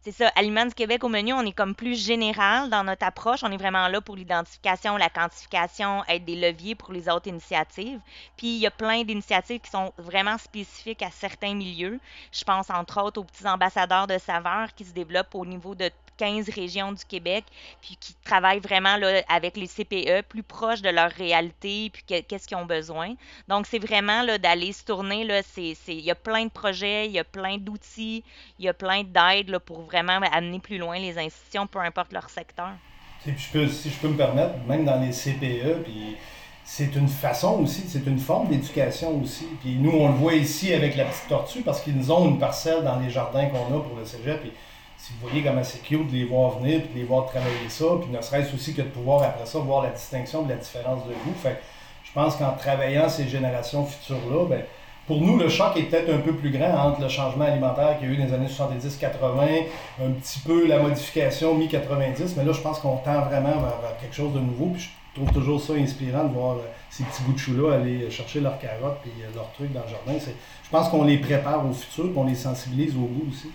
c'est 0.04 0.12
ça, 0.12 0.28
Aliments 0.36 0.66
du 0.66 0.74
Québec 0.74 1.02
au 1.06 1.08
menu, 1.08 1.32
on 1.32 1.46
est 1.46 1.54
comme 1.54 1.74
plus 1.74 1.96
général 1.96 2.70
dans 2.70 2.84
notre 2.84 3.06
approche. 3.06 3.42
On 3.42 3.52
est 3.54 3.58
vraiment 3.58 3.88
là 3.88 4.02
pour 4.02 4.18
l'identification, 4.18 4.98
la 4.98 5.10
quantification, 5.10 6.04
être 6.10 6.26
des 6.26 6.36
leviers 6.36 6.76
pour 6.76 6.92
les 6.92 7.08
autres 7.08 7.30
initiatives. 7.30 8.02
Puis 8.36 8.48
il 8.48 8.58
y 8.58 8.68
a 8.68 8.72
plein 8.72 9.04
d'initiatives 9.06 9.62
qui 9.62 9.72
sont 9.72 9.94
vraiment 9.98 10.38
spécifiques 10.38 11.02
à 11.04 11.10
certains 11.10 11.56
milieux. 11.56 12.02
Je 12.34 12.44
pense 12.44 12.70
entre 12.70 13.02
autres 13.02 13.22
aux 13.22 13.24
petits 13.24 13.48
ambassadeurs 13.48 14.08
de 14.08 14.18
saveurs 14.18 14.74
qui 14.76 14.84
se 14.84 14.92
développent 14.92 15.36
au 15.36 15.46
niveau 15.46 15.74
de 15.74 15.90
15 16.24 16.50
régions 16.52 16.94
du 16.94 17.04
Québec, 17.04 17.44
puis 17.82 17.98
qui 18.00 18.14
travaillent 18.24 18.62
vraiment 18.62 18.96
là, 18.96 19.22
avec 19.28 19.58
les 19.58 19.68
CPE, 19.68 20.22
plus 20.30 20.42
proches 20.42 20.82
de 20.82 20.88
leur 20.88 21.12
réalité, 21.12 21.92
puis 21.92 22.04
qu'est-ce 22.08 22.48
qu'ils 22.48 22.56
ont 22.56 22.66
besoin. 22.66 23.16
Donc, 23.50 23.68
c'est 23.68 23.80
vraiment 23.80 24.24
d'aller 24.38 24.72
se 24.72 24.86
tourner. 24.86 25.28
Il 25.58 26.00
y 26.00 26.12
a 26.12 26.16
plein 26.16 26.46
de 26.46 26.50
projets, 26.50 27.08
il 27.08 27.12
y 27.12 27.20
a 27.20 27.26
plein 27.26 27.58
d'outils, 27.58 28.24
il 28.58 28.64
y 28.64 28.70
a 28.70 28.74
plein 28.74 29.04
d'aides 29.04 29.58
pour 29.60 29.82
vraiment 29.82 30.20
amener 30.32 30.60
plus 30.60 30.78
loin 30.78 30.98
les 30.98 31.18
institutions, 31.18 31.68
peu 31.68 31.80
importe 31.80 32.14
leur 32.14 32.30
secteur. 32.30 32.72
Si 33.26 33.34
je 33.38 33.52
peux, 33.52 33.68
si 33.68 33.90
je 33.90 34.00
peux 34.00 34.08
me 34.08 34.18
permettre, 34.18 34.56
même 34.66 34.86
dans 34.86 35.02
les 35.02 35.12
CPE, 35.12 35.84
puis 35.84 36.16
c'est 36.64 36.96
une 36.96 37.10
façon 37.10 37.64
aussi, 37.64 37.84
c'est 37.86 38.06
une 38.08 38.20
forme 38.20 38.48
d'éducation 38.48 39.22
aussi. 39.22 39.48
Puis 39.60 39.76
nous, 39.76 39.92
on 39.92 40.08
le 40.08 40.16
voit 40.16 40.36
ici 40.36 40.74
avec 40.74 40.96
la 40.96 41.04
petite 41.04 41.28
tortue 41.28 41.64
parce 41.64 41.82
qu'ils 41.82 42.12
ont 42.14 42.30
une 42.30 42.40
parcelle 42.40 42.82
dans 42.86 42.98
les 43.00 43.10
jardins 43.10 43.48
qu'on 43.48 43.78
a 43.78 43.82
pour 43.82 43.98
le 43.98 44.06
cégep. 44.06 44.42
Si 45.04 45.12
vous 45.20 45.28
voyez 45.28 45.44
comment 45.44 45.66
c'est 45.66 45.84
cute 45.84 46.08
de 46.08 46.14
les 46.14 46.24
voir 46.24 46.60
venir, 46.60 46.82
puis 46.84 46.94
de 46.94 47.00
les 47.00 47.04
voir 47.04 47.26
travailler 47.26 47.68
ça, 47.68 47.84
puis 48.02 48.10
ne 48.10 48.22
serait-ce 48.22 48.56
aussi 48.56 48.74
que 48.74 48.82
de 48.82 48.88
pouvoir 48.88 49.22
après 49.24 49.46
ça 49.46 49.60
voir 49.60 49.84
la 49.84 49.90
distinction 49.90 50.48
la 50.48 50.56
différence 50.56 51.04
de 51.04 51.10
goût. 51.10 51.34
Fait 51.36 51.60
je 52.06 52.12
pense 52.14 52.38
qu'en 52.38 52.52
travaillant 52.52 53.10
ces 53.10 53.28
générations 53.28 53.86
futures-là, 53.86 54.46
ben, 54.48 54.64
pour 55.06 55.20
nous, 55.20 55.38
le 55.38 55.50
choc 55.50 55.76
est 55.76 55.84
peut-être 55.84 56.10
un 56.10 56.20
peu 56.20 56.32
plus 56.32 56.52
grand 56.52 56.74
entre 56.74 57.02
le 57.02 57.10
changement 57.10 57.44
alimentaire 57.44 58.00
qu'il 58.00 58.08
y 58.08 58.12
a 58.12 58.14
eu 58.14 58.18
dans 58.18 58.26
les 58.28 58.34
années 58.34 58.48
70-80, 58.48 59.66
un 60.02 60.12
petit 60.12 60.40
peu 60.40 60.66
la 60.66 60.80
modification 60.80 61.54
mi-90, 61.56 62.36
mais 62.38 62.46
là, 62.46 62.54
je 62.54 62.62
pense 62.62 62.80
qu'on 62.80 62.96
tend 62.98 63.24
vraiment 63.24 63.60
vers, 63.60 63.98
quelque 64.00 64.16
chose 64.16 64.32
de 64.32 64.40
nouveau. 64.40 64.68
Puis 64.68 64.90
je 65.14 65.22
trouve 65.22 65.34
toujours 65.34 65.60
ça 65.60 65.74
inspirant 65.74 66.24
de 66.24 66.34
voir 66.34 66.56
euh, 66.56 66.62
ces 66.90 67.04
petits 67.04 67.24
bouts 67.24 67.34
de 67.34 67.38
chou-là 67.40 67.74
aller 67.74 68.10
chercher 68.10 68.40
leurs 68.40 68.58
carottes 68.58 69.02
et 69.06 69.24
euh, 69.24 69.36
leurs 69.36 69.52
trucs 69.52 69.74
dans 69.74 69.82
le 69.82 69.90
jardin. 69.90 70.14
Je 70.18 70.70
pense 70.70 70.88
qu'on 70.88 71.04
les 71.04 71.18
prépare 71.18 71.66
au 71.66 71.74
futur, 71.74 72.14
qu'on 72.14 72.24
les 72.24 72.36
sensibilise 72.36 72.96
au 72.96 73.02
goût 73.02 73.28
aussi. 73.30 73.50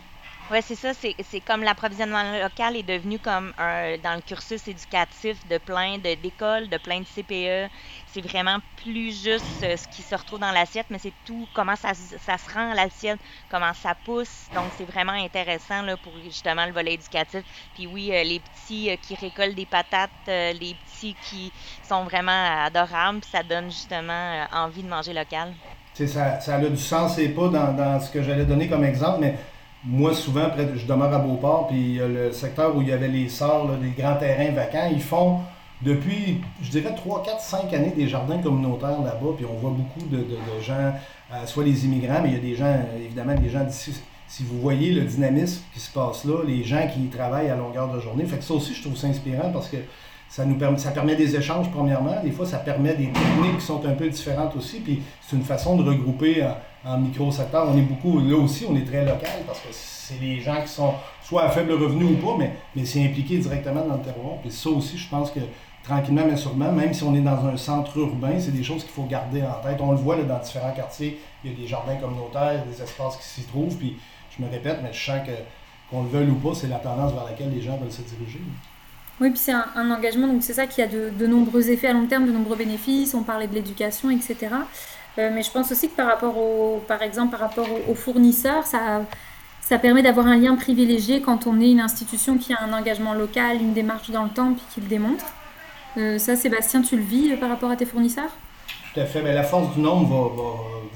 Oui, 0.51 0.61
c'est 0.63 0.77
ça. 0.77 0.93
C'est 0.95 1.41
comme 1.41 1.63
l'approvisionnement 1.63 2.23
local 2.43 2.75
est 2.75 2.83
devenu 2.83 3.19
comme 3.19 3.53
un, 3.59 3.99
dans 4.03 4.15
le 4.15 4.23
cursus 4.23 4.67
éducatif 4.67 5.37
de 5.47 5.59
plein 5.59 5.99
d'écoles, 5.99 6.71
de, 6.71 6.79
plein 6.79 7.01
de 7.01 7.05
CPE. 7.05 7.71
C'est 8.07 8.23
vraiment 8.23 8.57
plus 8.83 9.23
juste 9.23 9.45
euh, 9.63 9.77
ce 9.77 9.87
qui 9.89 10.01
se 10.01 10.15
retrouve 10.15 10.39
dans 10.39 10.51
l'assiette, 10.51 10.87
mais 10.89 10.99
c'est 10.99 11.13
tout 11.27 11.47
comment 11.53 11.77
ça, 11.77 11.93
se 11.93 12.55
rend 12.55 12.71
à 12.71 12.75
l'assiette, 12.75 13.19
comment 13.51 13.75
ça 13.75 13.95
pousse. 14.07 14.49
Donc, 14.55 14.65
c'est 14.79 14.87
vraiment 14.87 15.13
intéressant 15.13 15.83
là, 15.83 15.99
pour 15.99 16.15
justement 16.25 16.65
le 16.65 16.73
volet 16.73 16.95
éducatif. 16.95 17.43
Puis 17.75 17.87
oui, 17.87 18.11
euh, 18.11 18.23
les 18.23 18.41
petits 18.41 18.91
euh, 18.91 18.97
qui 19.03 19.17
récoltent 19.17 19.55
des 19.55 19.67
patates, 19.67 20.11
les 20.27 20.75
petits 20.87 21.15
qui 21.29 21.53
sont 21.87 22.05
vraiment 22.05 22.65
adorables, 22.65 23.21
ça 23.31 23.43
donne 23.43 23.67
justement 23.67 24.47
envie 24.51 24.83
de 24.83 24.89
manger 24.89 25.13
local. 25.13 25.53
Ça, 25.93 26.41
ça 26.41 26.55
a 26.55 26.61
du 26.61 26.77
sens 26.79 27.19
et 27.19 27.29
pas 27.29 27.49
dans 27.49 28.01
ce 28.01 28.11
que 28.11 28.23
j'allais 28.23 28.47
donner 28.47 28.69
comme 28.69 28.85
exemple, 28.85 29.19
mais 29.21 29.35
moi, 29.85 30.13
souvent, 30.13 30.49
je 30.57 30.87
demeure 30.87 31.13
à 31.13 31.19
Beauport, 31.19 31.69
puis 31.69 31.99
le 31.99 32.33
secteur 32.33 32.77
où 32.77 32.83
il 32.83 32.89
y 32.89 32.93
avait 32.93 33.09
les 33.09 33.29
sorts, 33.29 33.69
des 33.77 33.91
grands 33.91 34.17
terrains 34.17 34.51
vacants, 34.53 34.89
ils 34.91 35.03
font 35.03 35.39
depuis, 35.83 36.41
je 36.61 36.71
dirais, 36.71 36.95
3, 36.95 37.23
4, 37.23 37.41
5 37.41 37.73
années 37.73 37.93
des 37.97 38.09
jardins 38.09 38.39
communautaires 38.39 39.01
là-bas, 39.01 39.35
puis 39.37 39.47
on 39.47 39.55
voit 39.59 39.71
beaucoup 39.71 40.09
de, 40.09 40.27
gens, 40.61 40.93
euh, 41.33 41.47
soit 41.47 41.65
les 41.65 41.85
immigrants, 41.85 42.21
mais 42.23 42.31
il 42.31 42.35
y 42.35 42.37
a 42.37 42.41
des 42.41 42.57
gens, 42.57 42.75
évidemment, 42.99 43.35
des 43.35 43.49
gens 43.49 43.65
d'ici. 43.65 43.95
Si 44.27 44.45
vous 44.45 44.61
voyez 44.61 44.93
le 44.93 45.03
dynamisme 45.03 45.63
qui 45.73 45.81
se 45.81 45.91
passe 45.91 46.25
là, 46.25 46.43
les 46.47 46.63
gens 46.63 46.87
qui 46.93 47.05
y 47.05 47.07
travaillent 47.07 47.49
à 47.49 47.57
longueur 47.57 47.89
de 47.89 48.01
journée, 48.01 48.25
fait 48.27 48.39
que 48.39 48.45
ça 48.45 48.55
aussi, 48.55 48.75
je 48.75 48.83
trouve 48.83 48.97
ça 48.97 49.07
inspirant 49.07 49.51
parce 49.51 49.69
que 49.69 49.79
ça 50.29 50.45
nous 50.45 50.57
permet, 50.57 50.77
ça 50.77 50.91
permet 50.91 51.17
des 51.17 51.35
échanges, 51.35 51.71
premièrement. 51.71 52.17
Des 52.23 52.33
fois, 52.33 52.45
ça 52.45 52.59
permet 52.59 52.95
des 52.95 53.11
techniques 53.11 53.59
qui 53.59 53.65
sont 53.65 53.83
un 53.87 53.95
peu 53.95 54.07
différentes 54.07 54.55
aussi. 54.57 54.81
Puis 54.81 55.01
c'est 55.23 55.37
une 55.37 55.45
façon 55.45 55.77
de 55.77 55.89
regrouper 55.89 56.47
en, 56.89 56.99
micro-secteur. 56.99 57.69
On 57.69 57.77
est 57.77 57.83
beaucoup, 57.83 58.19
là 58.19 58.37
aussi, 58.37 58.67
on 58.69 58.77
est 58.77 58.87
très 58.87 59.05
local 59.05 59.43
parce 59.47 59.61
que 59.61 59.69
c'est 59.71 60.21
les 60.21 60.41
gens 60.41 60.61
qui 60.63 60.69
sont 60.69 60.95
soit 61.23 61.45
à 61.45 61.51
faible 61.51 61.73
revenu 61.73 62.05
ou 62.05 62.17
pas, 62.17 62.37
mais, 62.39 62.55
mais 62.75 62.85
c'est 62.85 63.05
impliqué 63.05 63.39
directement 63.39 63.85
dans 63.85 63.97
le 63.97 64.03
terroir. 64.03 64.37
Puis 64.41 64.51
ça 64.51 64.71
aussi, 64.71 64.97
je 64.97 65.09
pense 65.09 65.31
que 65.31 65.41
tranquillement, 65.85 66.25
mais 66.27 66.37
sûrement, 66.37 66.73
même 66.73 66.93
si 66.95 67.03
on 67.03 67.15
est 67.15 67.21
dans 67.21 67.47
un 67.47 67.57
centre 67.57 67.97
urbain, 67.99 68.39
c'est 68.39 68.53
des 68.53 68.63
choses 68.63 68.83
qu'il 68.83 68.93
faut 68.93 69.05
garder 69.05 69.43
en 69.43 69.63
tête. 69.67 69.81
On 69.81 69.93
le 69.93 69.99
voit 69.99 70.17
là, 70.17 70.25
dans 70.25 70.39
différents 70.39 70.73
quartiers. 70.73 71.19
Il 71.45 71.51
y 71.51 71.55
a 71.55 71.57
des 71.57 71.67
jardins 71.67 71.97
communautaires, 71.97 72.65
des 72.65 72.83
espaces 72.83 73.17
qui 73.17 73.25
s'y 73.25 73.43
trouvent. 73.45 73.77
Puis 73.77 73.97
je 74.37 74.45
me 74.45 74.51
répète, 74.51 74.79
mais 74.83 74.93
je 74.93 75.05
sens 75.05 75.27
que 75.27 75.33
qu'on 75.91 76.03
le 76.03 76.09
veuille 76.09 76.29
ou 76.29 76.35
pas, 76.35 76.55
c'est 76.55 76.69
la 76.69 76.77
tendance 76.77 77.13
vers 77.13 77.25
laquelle 77.25 77.51
les 77.51 77.63
gens 77.63 77.77
veulent 77.79 77.91
se 77.91 78.03
diriger. 78.03 78.41
Oui, 79.21 79.31
puis 79.31 79.39
c'est 79.39 79.53
un, 79.53 79.91
engagement, 79.91 80.29
donc 80.29 80.43
c'est 80.43 80.53
ça 80.53 80.67
qui 80.67 80.81
a 80.81 80.87
de, 80.87 81.27
nombreux 81.27 81.71
effets 81.71 81.89
à 81.89 81.93
long 81.93 82.07
terme, 82.07 82.27
de 82.27 82.31
nombreux 82.31 82.57
bénéfices. 82.57 83.15
On 83.15 83.23
parlait 83.23 83.49
de 83.49 83.55
l'éducation, 83.55 84.11
etc. 84.11 84.37
Euh, 85.19 85.31
mais 85.33 85.43
je 85.43 85.51
pense 85.51 85.73
aussi 85.73 85.89
que 85.89 85.97
par 85.97 86.07
rapport 86.07 86.37
au, 86.37 86.83
par 86.87 87.03
exemple, 87.03 87.33
par 87.33 87.41
rapport 87.41 87.69
aux, 87.89 87.95
fournisseurs, 87.95 88.67
ça, 88.67 89.03
ça 89.61 89.79
permet 89.79 90.03
d'avoir 90.03 90.27
un 90.27 90.37
lien 90.37 90.55
privilégié 90.55 91.21
quand 91.21 91.47
on 91.47 91.61
est 91.61 91.71
une 91.71 91.81
institution 91.81 92.39
qui 92.39 92.53
a 92.53 92.63
un 92.63 92.73
engagement 92.73 93.15
local, 93.15 93.57
une 93.61 93.73
démarche 93.73 94.11
dans 94.11 94.25
le 94.25 94.31
temps, 94.31 94.53
puis 94.53 94.65
qui 94.73 94.81
le 94.81 94.87
démontre. 94.87 95.25
Euh, 95.97 96.19
ça, 96.19 96.37
Sébastien, 96.37 96.83
tu 96.83 96.97
le 96.97 97.03
vis 97.03 97.37
par 97.37 97.49
rapport 97.49 97.71
à 97.71 97.77
tes 97.77 97.87
fournisseurs? 97.87 98.31
Tout 98.95 99.01
à 99.01 99.05
fait. 99.07 99.23
Mais 99.23 99.35
la 99.35 99.43
force 99.43 99.75
du 99.75 99.81
nombre 99.81 100.33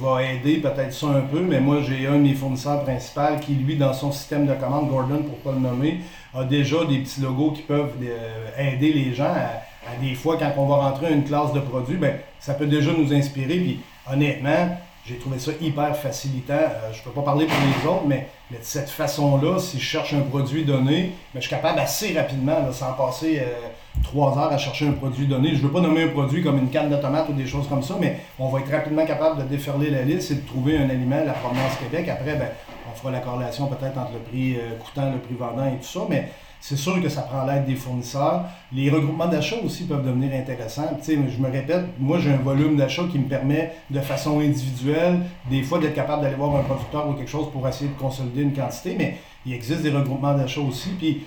va, 0.01 0.15
va, 0.15 0.23
aider 0.23 0.59
peut-être 0.59 0.93
ça 0.93 1.09
un 1.09 1.21
peu, 1.23 1.41
mais 1.41 1.61
moi, 1.61 1.81
j'ai 1.81 2.07
un 2.07 2.17
de 2.17 2.23
mes 2.23 2.35
fournisseurs 2.35 2.83
principaux 2.85 3.39
qui, 3.41 3.55
lui, 3.55 3.77
dans 3.77 3.93
son 3.93 4.13
système 4.13 4.47
de 4.47 4.55
commande, 4.55 4.89
Gordon, 4.89 5.23
pour 5.23 5.39
pas 5.39 5.53
le 5.53 5.61
nommer, 5.61 6.01
a 6.35 6.45
déjà 6.45 6.85
des 6.85 6.99
petits 6.99 7.21
logos 7.21 7.53
qui 7.53 7.63
peuvent 7.63 7.95
euh, 8.03 8.49
aider 8.59 8.93
les 8.93 9.15
gens 9.15 9.25
à, 9.25 9.97
des 10.01 10.15
fois, 10.15 10.37
quand 10.39 10.53
on 10.57 10.67
va 10.67 10.77
rentrer 10.77 11.13
une 11.13 11.25
classe 11.25 11.53
de 11.53 11.61
produits, 11.61 11.97
ben, 11.97 12.19
ça 12.39 12.55
peut 12.55 12.67
déjà 12.67 12.93
nous 12.93 13.13
inspirer. 13.13 13.57
Puis, 13.59 13.81
honnêtement, 14.11 14.77
j'ai 15.05 15.19
trouvé 15.19 15.39
ça 15.39 15.51
hyper 15.61 15.97
facilitant. 15.97 16.55
Euh, 16.55 16.93
je 16.93 17.01
ne 17.01 17.05
peux 17.05 17.11
pas 17.11 17.23
parler 17.23 17.47
pour 17.47 17.57
les 17.57 17.89
autres, 17.89 18.07
mais, 18.07 18.29
de 18.51 18.59
cette 18.61 18.91
façon-là, 18.91 19.59
si 19.59 19.79
je 19.81 19.85
cherche 19.85 20.13
un 20.13 20.21
produit 20.21 20.65
donné, 20.65 21.13
je 21.35 21.41
suis 21.41 21.51
capable 21.51 21.81
assez 21.81 22.13
rapidement, 22.17 22.71
sans 22.71 22.93
passer 22.93 23.41
euh, 23.41 23.69
trois 24.03 24.39
heures 24.39 24.53
à 24.53 24.59
chercher 24.59 24.87
un 24.87 24.93
produit 24.93 25.27
donné. 25.27 25.51
Je 25.51 25.57
ne 25.57 25.63
veux 25.63 25.73
pas 25.73 25.81
nommer 25.81 26.03
un 26.03 26.09
produit 26.09 26.43
comme 26.43 26.59
une 26.59 26.71
canne 26.71 26.91
de 26.91 26.97
tomates 26.97 27.29
ou 27.31 27.33
des 27.33 27.47
choses 27.47 27.67
comme 27.67 27.83
ça, 27.83 27.97
mais 27.99 28.21
on 28.39 28.49
va 28.49 28.61
être 28.61 28.71
rapidement 28.71 29.07
capable 29.07 29.43
de 29.43 29.49
déferler 29.49 29.91
la 29.91 30.03
liste 30.03 30.31
et 30.31 30.35
de 30.35 30.47
trouver 30.47 30.77
un 30.77 30.89
aliment, 30.89 31.25
la 31.25 31.33
provenance 31.33 31.77
Québec. 31.81 32.09
Après, 32.09 32.37
ben, 32.37 32.49
on 32.93 32.97
fera 32.97 33.11
la 33.11 33.21
corrélation 33.21 33.67
peut-être 33.67 33.99
entre 33.99 34.13
le 34.13 34.21
prix 34.21 34.57
euh, 34.57 34.77
coûtant, 34.79 35.11
le 35.11 35.19
prix 35.19 35.35
vendant 35.35 35.67
et 35.67 35.79
tout 35.79 35.99
ça, 35.99 36.01
mais 36.09 36.29
c'est 36.63 36.77
sûr 36.77 37.03
que 37.03 37.09
ça 37.09 37.23
prend 37.23 37.45
l'aide 37.45 37.67
des 37.67 37.75
fournisseurs. 37.75 38.45
Les 38.73 38.89
regroupements 38.89 39.27
d'achats 39.27 39.57
aussi 39.65 39.83
peuvent 39.83 40.07
devenir 40.07 40.33
intéressants. 40.33 40.97
je 41.05 41.13
me 41.17 41.51
répète, 41.51 41.87
moi 41.99 42.21
j'ai 42.21 42.31
un 42.31 42.37
volume 42.37 42.77
d'achat 42.77 43.03
qui 43.11 43.19
me 43.19 43.27
permet 43.27 43.75
de 43.91 43.99
façon 43.99 44.39
individuelle, 44.39 45.23
des 45.51 45.65
fois 45.65 45.81
d'être 45.81 45.97
capable 45.97 46.23
d'aller 46.23 46.37
voir 46.37 46.55
un 46.55 46.63
producteur 46.63 47.09
ou 47.09 47.15
quelque 47.15 47.29
chose 47.29 47.51
pour 47.53 47.67
essayer 47.67 47.91
de 47.91 47.99
consolider 47.99 48.43
une 48.43 48.55
quantité, 48.55 48.95
mais 48.97 49.17
il 49.45 49.55
existe 49.55 49.83
des 49.83 49.91
regroupements 49.91 50.35
d'achats 50.35 50.61
aussi. 50.61 50.91
Puis, 50.91 51.25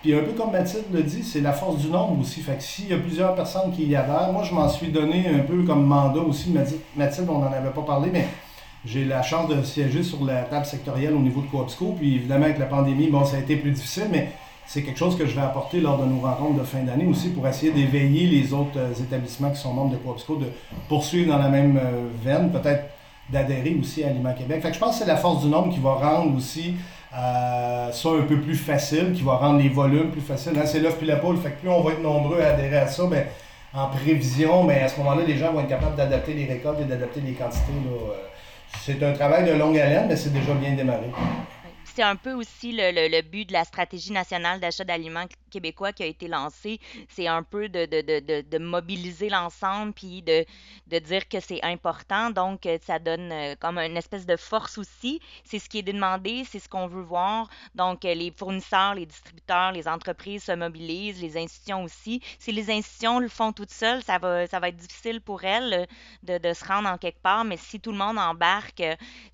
puis 0.00 0.14
un 0.14 0.22
peu 0.22 0.32
comme 0.32 0.50
Mathilde 0.50 0.86
le 0.90 1.02
dit, 1.02 1.24
c'est 1.24 1.42
la 1.42 1.52
force 1.52 1.76
du 1.76 1.88
nombre 1.88 2.18
aussi. 2.18 2.40
Fait 2.40 2.56
que 2.56 2.62
s'il 2.62 2.88
y 2.88 2.94
a 2.94 2.98
plusieurs 2.98 3.34
personnes 3.34 3.72
qui 3.72 3.84
y 3.84 3.94
adhèrent, 3.94 4.32
moi 4.32 4.44
je 4.44 4.54
m'en 4.54 4.66
suis 4.66 4.88
donné 4.88 5.28
un 5.28 5.40
peu 5.40 5.62
comme 5.62 5.84
mandat 5.84 6.20
aussi. 6.20 6.54
Mathilde, 6.96 7.28
on 7.28 7.40
n'en 7.40 7.52
avait 7.52 7.68
pas 7.68 7.82
parlé, 7.82 8.08
mais 8.10 8.26
j'ai 8.86 9.04
la 9.04 9.20
chance 9.20 9.46
de 9.50 9.62
siéger 9.62 10.02
sur 10.02 10.24
la 10.24 10.44
table 10.44 10.64
sectorielle 10.64 11.12
au 11.12 11.18
niveau 11.18 11.42
de 11.42 11.48
Coopsco. 11.48 11.96
Puis 11.98 12.14
évidemment, 12.14 12.46
avec 12.46 12.58
la 12.58 12.64
pandémie, 12.64 13.08
bon, 13.08 13.26
ça 13.26 13.36
a 13.36 13.40
été 13.40 13.56
plus 13.56 13.72
difficile, 13.72 14.06
mais 14.10 14.32
c'est 14.66 14.82
quelque 14.82 14.98
chose 14.98 15.18
que 15.18 15.26
je 15.26 15.34
vais 15.34 15.40
apporter 15.40 15.80
lors 15.80 15.98
de 15.98 16.04
nos 16.04 16.20
rencontres 16.20 16.60
de 16.60 16.64
fin 16.64 16.80
d'année 16.82 17.06
aussi 17.06 17.30
pour 17.30 17.46
essayer 17.48 17.72
d'éveiller 17.72 18.26
les 18.26 18.52
autres 18.52 18.78
euh, 18.78 18.92
établissements 18.92 19.50
qui 19.50 19.60
sont 19.60 19.72
membres 19.72 19.90
de 19.92 19.96
Coopsco 19.96 20.36
de 20.36 20.46
poursuivre 20.88 21.32
dans 21.32 21.38
la 21.38 21.48
même 21.48 21.76
euh, 21.76 22.08
veine, 22.22 22.52
peut-être 22.52 22.84
d'adhérer 23.30 23.76
aussi 23.80 24.04
à 24.04 24.08
Aliment 24.08 24.32
Québec. 24.32 24.64
Je 24.72 24.78
pense 24.78 24.98
que 24.98 25.04
c'est 25.04 25.10
la 25.10 25.16
force 25.16 25.42
du 25.42 25.48
nombre 25.48 25.72
qui 25.72 25.80
va 25.80 25.94
rendre 25.94 26.36
aussi 26.36 26.74
euh, 27.16 27.90
ça 27.90 28.08
un 28.10 28.22
peu 28.22 28.40
plus 28.40 28.54
facile, 28.54 29.12
qui 29.12 29.22
va 29.22 29.36
rendre 29.36 29.58
les 29.58 29.68
volumes 29.68 30.10
plus 30.10 30.20
faciles. 30.20 30.52
Hein, 30.56 30.66
c'est 30.66 30.80
l'œuf 30.80 30.98
puis 30.98 31.06
la 31.06 31.16
poule. 31.16 31.36
Fait 31.38 31.50
plus 31.50 31.68
on 31.68 31.80
va 31.80 31.92
être 31.92 32.02
nombreux 32.02 32.40
à 32.40 32.50
adhérer 32.50 32.78
à 32.78 32.86
ça, 32.86 33.06
ben, 33.06 33.26
en 33.74 33.88
prévision, 33.88 34.64
mais 34.64 34.76
ben, 34.76 34.84
à 34.84 34.88
ce 34.88 34.98
moment-là, 34.98 35.22
les 35.26 35.36
gens 35.36 35.52
vont 35.52 35.60
être 35.60 35.68
capables 35.68 35.96
d'adapter 35.96 36.34
les 36.34 36.46
récoltes 36.46 36.80
et 36.80 36.84
d'adapter 36.84 37.20
les 37.20 37.32
quantités. 37.32 37.72
C'est 38.82 39.02
un 39.02 39.12
travail 39.12 39.50
de 39.50 39.58
longue 39.58 39.76
haleine, 39.76 40.06
mais 40.08 40.16
c'est 40.16 40.32
déjà 40.32 40.54
bien 40.54 40.74
démarré 40.74 41.10
c'est 41.94 42.02
un 42.02 42.16
peu 42.16 42.32
aussi 42.32 42.72
le, 42.72 43.22
but 43.22 43.46
de 43.46 43.52
la 43.52 43.64
stratégie 43.64 44.12
nationale 44.12 44.60
d'achat 44.60 44.84
d'aliments 44.84 45.26
québécois 45.50 45.92
qui 45.92 46.02
a 46.02 46.06
été 46.06 46.28
lancée. 46.28 46.80
C'est 47.08 47.26
un 47.26 47.42
peu 47.42 47.68
de, 47.68 48.58
mobiliser 48.58 49.28
l'ensemble 49.28 49.92
puis 49.92 50.22
de, 50.22 50.46
dire 50.98 51.28
que 51.28 51.40
c'est 51.40 51.62
important. 51.62 52.30
Donc, 52.30 52.66
euh, 52.66 52.78
ça 52.86 52.98
donne 52.98 53.32
euh, 53.32 53.54
comme 53.58 53.78
une 53.78 53.96
espèce 53.96 54.26
de 54.26 54.36
force 54.36 54.78
aussi. 54.78 55.20
C'est 55.44 55.58
ce 55.58 55.68
qui 55.68 55.78
est 55.78 55.82
demandé, 55.82 56.44
c'est 56.44 56.58
ce 56.58 56.68
qu'on 56.68 56.86
veut 56.86 57.02
voir. 57.02 57.48
Donc, 57.74 58.04
euh, 58.04 58.14
les 58.14 58.30
fournisseurs, 58.30 58.94
les 58.94 59.06
distributeurs, 59.06 59.72
les 59.72 59.88
entreprises 59.88 60.44
se 60.44 60.52
mobilisent, 60.52 61.20
les 61.20 61.36
institutions 61.36 61.84
aussi. 61.84 62.20
Si 62.38 62.52
les 62.52 62.70
institutions 62.70 63.18
le 63.18 63.28
font 63.28 63.52
toutes 63.52 63.72
seules, 63.72 64.02
ça 64.02 64.18
va, 64.18 64.46
ça 64.46 64.60
va 64.60 64.68
être 64.68 64.76
difficile 64.76 65.20
pour 65.20 65.44
elles 65.44 65.88
de, 66.22 66.52
se 66.52 66.64
rendre 66.64 66.88
en 66.88 66.98
quelque 66.98 67.20
part. 67.22 67.44
Mais 67.44 67.56
si 67.56 67.80
tout 67.80 67.92
le 67.92 67.98
monde 67.98 68.18
embarque, 68.18 68.82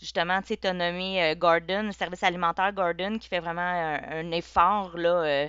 justement, 0.00 0.40
tu 0.40 0.48
sais, 0.48 0.56
tu 0.56 0.68
as 0.68 0.72
nommé 0.72 1.34
Gordon, 1.36 1.82
le 1.82 1.92
service 1.92 2.22
alimentaire 2.22 2.45
Gordon 2.72 3.18
qui 3.18 3.28
fait 3.28 3.40
vraiment 3.40 3.60
un, 3.62 4.30
effort 4.32 4.96
là, 4.96 5.22
euh, 5.22 5.48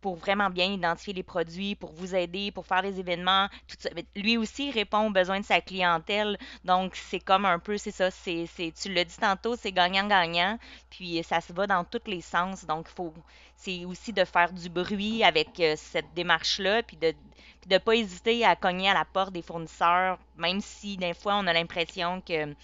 pour 0.00 0.16
vraiment 0.16 0.50
bien 0.50 0.66
identifier 0.72 1.12
les 1.12 1.22
produits, 1.22 1.74
pour 1.74 1.92
vous 1.92 2.14
aider, 2.14 2.50
pour 2.50 2.66
faire 2.66 2.82
des 2.82 2.98
événements. 2.98 3.48
Tout. 3.68 3.88
Lui 4.16 4.36
aussi 4.36 4.70
répond 4.70 5.06
aux 5.06 5.10
besoins 5.10 5.40
de 5.40 5.44
sa 5.44 5.60
clientèle. 5.60 6.38
Donc, 6.64 6.96
c'est 6.96 7.20
comme 7.20 7.44
un 7.44 7.58
peu, 7.58 7.76
c'est 7.76 7.90
ça, 7.90 8.10
c'est, 8.10 8.46
tu 8.80 8.92
l'as 8.92 9.04
dit 9.04 9.16
tantôt, 9.16 9.56
c'est 9.56 9.72
gagnant-gagnant. 9.72 10.58
Puis, 10.90 11.22
ça 11.22 11.40
se 11.40 11.52
va 11.52 11.66
dans 11.66 11.84
tous 11.84 12.06
les 12.06 12.20
sens. 12.20 12.64
Donc, 12.64 12.88
faut, 12.88 13.12
c'est 13.56 13.84
aussi 13.84 14.12
de 14.12 14.24
faire 14.24 14.52
du 14.52 14.68
bruit 14.68 15.22
avec 15.22 15.60
euh, 15.60 15.74
cette 15.76 16.12
démarche-là, 16.14 16.82
puis 16.82 16.96
de 16.96 17.14
ne 17.70 17.78
pas 17.78 17.94
hésiter 17.94 18.44
à 18.44 18.56
cogner 18.56 18.88
à 18.88 18.94
la 18.94 19.04
porte 19.04 19.32
des 19.32 19.42
fournisseurs, 19.42 20.18
même 20.36 20.60
si 20.60 20.96
des 20.96 21.14
fois, 21.14 21.36
on 21.36 21.46
a 21.46 21.52
l'impression 21.52 22.20
que 22.22 22.54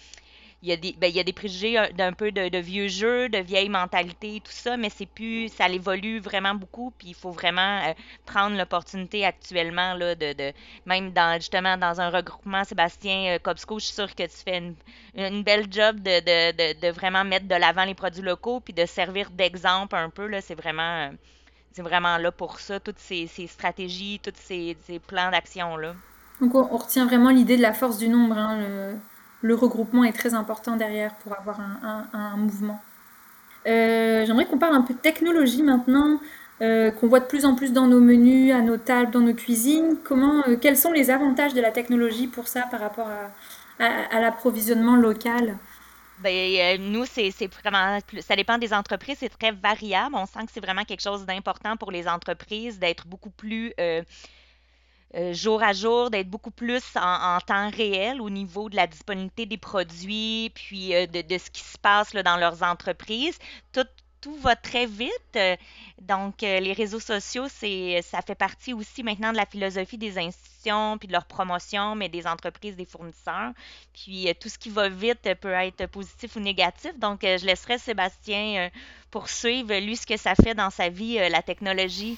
il 0.63 0.69
y 0.69 0.71
a 0.71 0.77
des, 0.77 0.95
ben, 0.99 1.07
il 1.07 1.15
y 1.15 1.19
a 1.19 1.23
des 1.23 1.33
préjugés 1.33 1.77
euh, 1.77 1.87
d'un 1.95 2.13
peu 2.13 2.31
de, 2.31 2.57
vieux 2.57 2.87
jeux, 2.87 3.29
de 3.29 3.37
vieille 3.37 3.69
mentalité, 3.69 4.41
tout 4.43 4.51
ça, 4.51 4.75
mais 4.75 4.89
c'est 4.89 5.05
plus, 5.05 5.49
ça 5.49 5.69
évolue 5.69 6.19
vraiment 6.19 6.55
beaucoup, 6.55 6.91
puis 6.97 7.09
il 7.09 7.15
faut 7.15 7.31
vraiment 7.31 7.81
euh, 7.85 7.93
prendre 8.25 8.57
l'opportunité 8.57 9.23
actuellement, 9.23 9.93
là, 9.93 10.15
de, 10.15 10.33
de, 10.33 10.53
même 10.85 11.11
dans, 11.11 11.35
justement, 11.39 11.77
dans 11.77 12.01
un 12.01 12.09
regroupement, 12.09 12.63
Sébastien 12.63 13.35
euh, 13.35 13.39
Cobsco, 13.39 13.77
je 13.79 13.85
suis 13.85 13.93
sûre 13.93 14.15
que 14.15 14.23
tu 14.23 14.37
fais 14.43 14.57
une, 14.57 14.75
une 15.15 15.43
belle 15.43 15.67
job 15.69 15.99
de, 15.99 16.19
de, 16.21 16.79
de, 16.79 16.91
vraiment 16.91 17.23
mettre 17.23 17.47
de 17.47 17.55
l'avant 17.55 17.85
les 17.85 17.95
produits 17.95 18.23
locaux, 18.23 18.59
puis 18.59 18.73
de 18.73 18.85
servir 18.85 19.29
d'exemple 19.29 19.95
un 19.95 20.09
peu, 20.09 20.25
là, 20.25 20.41
c'est 20.41 20.55
vraiment, 20.55 21.11
c'est 21.71 21.83
vraiment 21.83 22.17
là 22.17 22.31
pour 22.31 22.59
ça, 22.59 22.79
toutes 22.79 22.99
ces, 22.99 23.27
ces 23.27 23.45
stratégies, 23.45 24.19
tous 24.23 24.33
ces, 24.33 24.75
ces 24.87 24.97
plans 24.97 25.29
d'action-là. 25.29 25.93
Donc 26.41 26.55
on, 26.55 26.77
retient 26.77 27.05
vraiment 27.05 27.29
l'idée 27.29 27.57
de 27.57 27.61
la 27.61 27.73
force 27.73 27.97
du 27.97 28.09
nombre, 28.09 28.37
hein, 28.37 28.59
le 28.59 28.95
le 29.47 29.55
regroupement 29.55 30.03
est 30.03 30.11
très 30.11 30.33
important 30.33 30.75
derrière 30.75 31.15
pour 31.15 31.33
avoir 31.33 31.59
un, 31.61 32.35
mouvement. 32.35 32.81
Euh, 33.65 34.25
j'aimerais 34.25 34.45
qu'on 34.45 34.57
parle 34.57 34.75
un 34.75 34.81
peu 34.81 34.93
de 34.93 34.99
technologie 34.99 35.63
maintenant, 35.63 36.19
euh, 36.61 36.91
qu'on 36.91 37.07
voit 37.07 37.21
de 37.21 37.25
plus 37.25 37.45
en 37.45 37.55
plus 37.55 37.71
dans 37.71 37.87
nos 37.87 38.01
menus, 38.01 38.53
à 38.53 38.61
nos 38.61 38.77
tables, 38.77 39.11
dans 39.11 39.21
nos 39.21 39.33
cuisines. 39.33 39.97
Comment, 40.03 40.43
euh, 40.47 40.57
quels 40.57 40.77
sont 40.77 40.91
les 40.91 41.09
avantages 41.09 41.53
de 41.53 41.61
la 41.61 41.71
technologie 41.71 42.27
pour 42.27 42.47
ça 42.47 42.63
par 42.69 42.81
rapport 42.81 43.07
à, 43.79 44.19
l'approvisionnement 44.19 44.95
local? 44.95 45.57
Ben, 46.19 46.81
nous, 46.81 47.05
c'est 47.05 47.31
vraiment, 47.63 47.99
ça 48.21 48.35
dépend 48.35 48.57
des 48.57 48.73
entreprises, 48.73 49.17
c'est 49.19 49.29
très 49.29 49.51
variable. 49.51 50.15
On 50.15 50.25
sent 50.25 50.45
que 50.47 50.51
c'est 50.51 50.59
vraiment 50.59 50.83
quelque 50.83 51.03
chose 51.03 51.25
d'important 51.25 51.77
pour 51.77 51.91
les 51.91 52.07
entreprises 52.07 52.79
d'être 52.79 53.07
beaucoup 53.07 53.29
plus 53.29 53.73
euh, 55.15 55.33
jour 55.33 55.63
à 55.63 55.71
jour, 55.71 56.09
d'être 56.09 56.29
beaucoup 56.29 56.51
plus 56.51 56.83
en, 56.95 57.39
temps 57.39 57.69
réel 57.69 58.21
au 58.21 58.29
niveau 58.29 58.69
de 58.69 58.75
la 58.75 58.87
disponibilité 58.87 59.45
des 59.45 59.57
produits, 59.57 60.51
puis 60.53 60.93
euh, 60.93 61.07
de, 61.07 61.37
ce 61.37 61.49
qui 61.49 61.63
se 61.63 61.77
passe 61.77 62.13
là, 62.13 62.23
dans 62.23 62.35
leurs 62.35 62.61
entreprises. 62.61 63.39
Tout, 63.71 63.87
tout 64.19 64.35
va 64.35 64.57
très 64.57 64.85
vite. 64.85 65.11
Euh, 65.37 65.55
donc, 66.01 66.41
les 66.41 66.73
réseaux 66.73 66.99
sociaux, 66.99 67.47
ça 67.47 68.21
fait 68.21 68.35
partie 68.35 68.73
aussi 68.73 69.01
maintenant 69.01 69.31
de 69.31 69.37
la 69.37 69.45
philosophie 69.45 69.97
des 69.97 70.17
institutions, 70.17 70.97
puis 70.97 71.07
de 71.07 71.13
leur 71.13 71.25
promotion, 71.25 71.95
mais 71.95 72.09
des 72.09 72.27
entreprises, 72.27 72.75
des 72.75 72.85
fournisseurs. 72.85 73.53
Puis, 73.93 74.27
tout 74.41 74.49
ce 74.49 74.59
qui 74.59 74.69
va 74.69 74.89
vite 74.89 75.33
peut 75.39 75.53
être 75.53 75.85
positif 75.85 76.35
ou 76.35 76.41
négatif. 76.41 76.99
Donc, 76.99 77.21
je 77.23 77.45
laisserai 77.45 77.77
Sébastien 77.77 78.69
poursuivre, 79.09 79.73
lui, 79.79 79.95
ce 79.95 80.05
que 80.05 80.17
ça 80.17 80.35
fait 80.35 80.53
dans 80.53 80.69
sa 80.69 80.89
vie, 80.89 81.17
la 81.29 81.41
technologie. 81.41 82.17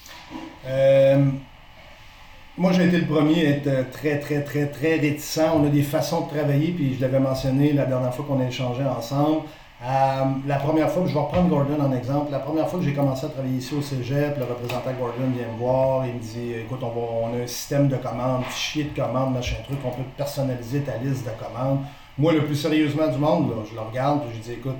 Moi, 2.58 2.72
j'ai 2.72 2.86
été 2.86 2.98
le 2.98 3.06
premier 3.06 3.46
à 3.46 3.50
être 3.50 3.66
euh, 3.68 3.84
très, 3.90 4.18
très, 4.18 4.42
très, 4.42 4.66
très 4.66 4.96
réticent. 4.96 5.40
On 5.54 5.64
a 5.64 5.68
des 5.68 5.82
façons 5.82 6.22
de 6.22 6.30
travailler, 6.30 6.72
puis 6.72 6.96
je 6.96 7.00
l'avais 7.00 7.20
mentionné 7.20 7.72
la 7.72 7.86
dernière 7.86 8.12
fois 8.12 8.24
qu'on 8.26 8.40
a 8.40 8.46
échangé 8.46 8.82
ensemble. 8.82 9.42
Euh, 9.82 10.24
la 10.46 10.56
première 10.56 10.90
fois, 10.90 11.04
je 11.06 11.14
vais 11.14 11.20
reprendre 11.20 11.48
Gordon 11.48 11.80
en 11.80 11.92
exemple, 11.96 12.30
la 12.32 12.40
première 12.40 12.68
fois 12.68 12.80
que 12.80 12.84
j'ai 12.84 12.92
commencé 12.92 13.24
à 13.24 13.28
travailler 13.30 13.58
ici 13.58 13.74
au 13.74 13.80
cégep, 13.80 14.36
le 14.36 14.44
représentant 14.44 14.90
Gordon 14.98 15.30
vient 15.34 15.46
me 15.46 15.58
voir, 15.58 16.04
il 16.06 16.14
me 16.14 16.18
dit 16.18 16.52
Écoute, 16.64 16.80
on, 16.82 17.32
a 17.34 17.42
un 17.42 17.46
système 17.46 17.88
de 17.88 17.96
commandes, 17.96 18.44
fichier 18.44 18.84
de 18.84 19.00
commandes, 19.00 19.32
machin 19.32 19.56
truc, 19.64 19.78
on 19.84 19.90
peut 19.90 20.02
personnaliser 20.16 20.80
ta 20.80 20.98
liste 20.98 21.24
de 21.24 21.30
commandes. 21.42 21.78
Moi, 22.18 22.32
le 22.34 22.44
plus 22.44 22.56
sérieusement 22.56 23.06
du 23.06 23.16
monde, 23.16 23.54
je 23.70 23.74
le 23.74 23.80
regarde, 23.80 24.22
puis 24.26 24.36
je 24.36 24.42
dis 24.42 24.52
Écoute, 24.52 24.76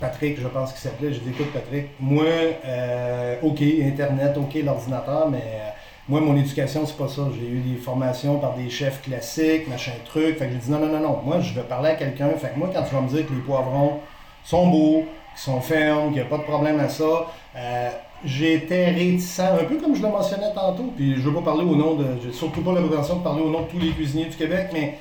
Patrick, 0.00 0.40
je 0.40 0.48
pense 0.48 0.72
qu'il 0.72 0.80
s'appelait, 0.80 1.12
je 1.12 1.20
dis 1.20 1.30
Écoute, 1.30 1.52
Patrick, 1.52 1.90
moi, 2.00 2.24
euh, 2.24 3.36
OK, 3.42 3.62
Internet, 3.62 4.36
OK, 4.36 4.54
l'ordinateur, 4.64 5.30
mais 5.30 5.72
moi, 6.08 6.20
mon 6.20 6.36
éducation, 6.36 6.84
c'est 6.84 6.96
pas 6.96 7.08
ça. 7.08 7.22
J'ai 7.38 7.46
eu 7.46 7.60
des 7.60 7.76
formations 7.76 8.38
par 8.38 8.54
des 8.54 8.68
chefs 8.68 9.02
classiques, 9.02 9.68
machin 9.68 9.92
truc. 10.04 10.38
Fait 10.38 10.46
que 10.46 10.52
j'ai 10.52 10.58
dit 10.58 10.70
non, 10.70 10.78
non, 10.78 10.88
non, 10.88 11.00
non. 11.00 11.20
Moi, 11.24 11.40
je 11.40 11.54
veux 11.54 11.62
parler 11.62 11.90
à 11.90 11.94
quelqu'un. 11.94 12.30
Fait 12.30 12.48
que 12.54 12.58
moi, 12.58 12.70
quand 12.74 12.82
tu 12.82 12.94
vas 12.94 13.00
me 13.00 13.08
dire 13.08 13.26
que 13.26 13.32
les 13.32 13.40
poivrons 13.40 14.00
sont 14.44 14.66
beaux, 14.68 15.04
qu'ils 15.34 15.42
sont 15.42 15.60
fermes, 15.60 16.06
qu'il 16.06 16.14
n'y 16.14 16.20
a 16.20 16.24
pas 16.24 16.38
de 16.38 16.42
problème 16.42 16.80
à 16.80 16.88
ça, 16.88 17.26
euh, 17.56 17.90
j'étais 18.24 18.90
réticent, 18.90 19.40
un 19.40 19.64
peu 19.64 19.76
comme 19.76 19.94
je 19.94 20.02
le 20.02 20.08
mentionnais 20.08 20.52
tantôt, 20.54 20.92
puis 20.96 21.14
je 21.16 21.20
veux 21.20 21.34
pas 21.34 21.42
parler 21.42 21.64
au 21.64 21.76
nom 21.76 21.94
de, 21.94 22.30
surtout 22.32 22.62
pas 22.62 22.72
l'intention 22.72 23.16
de 23.16 23.22
parler 23.22 23.42
au 23.42 23.50
nom 23.50 23.62
de 23.62 23.66
tous 23.66 23.78
les 23.78 23.90
cuisiniers 23.90 24.26
du 24.26 24.36
Québec, 24.36 24.70
mais 24.72 24.98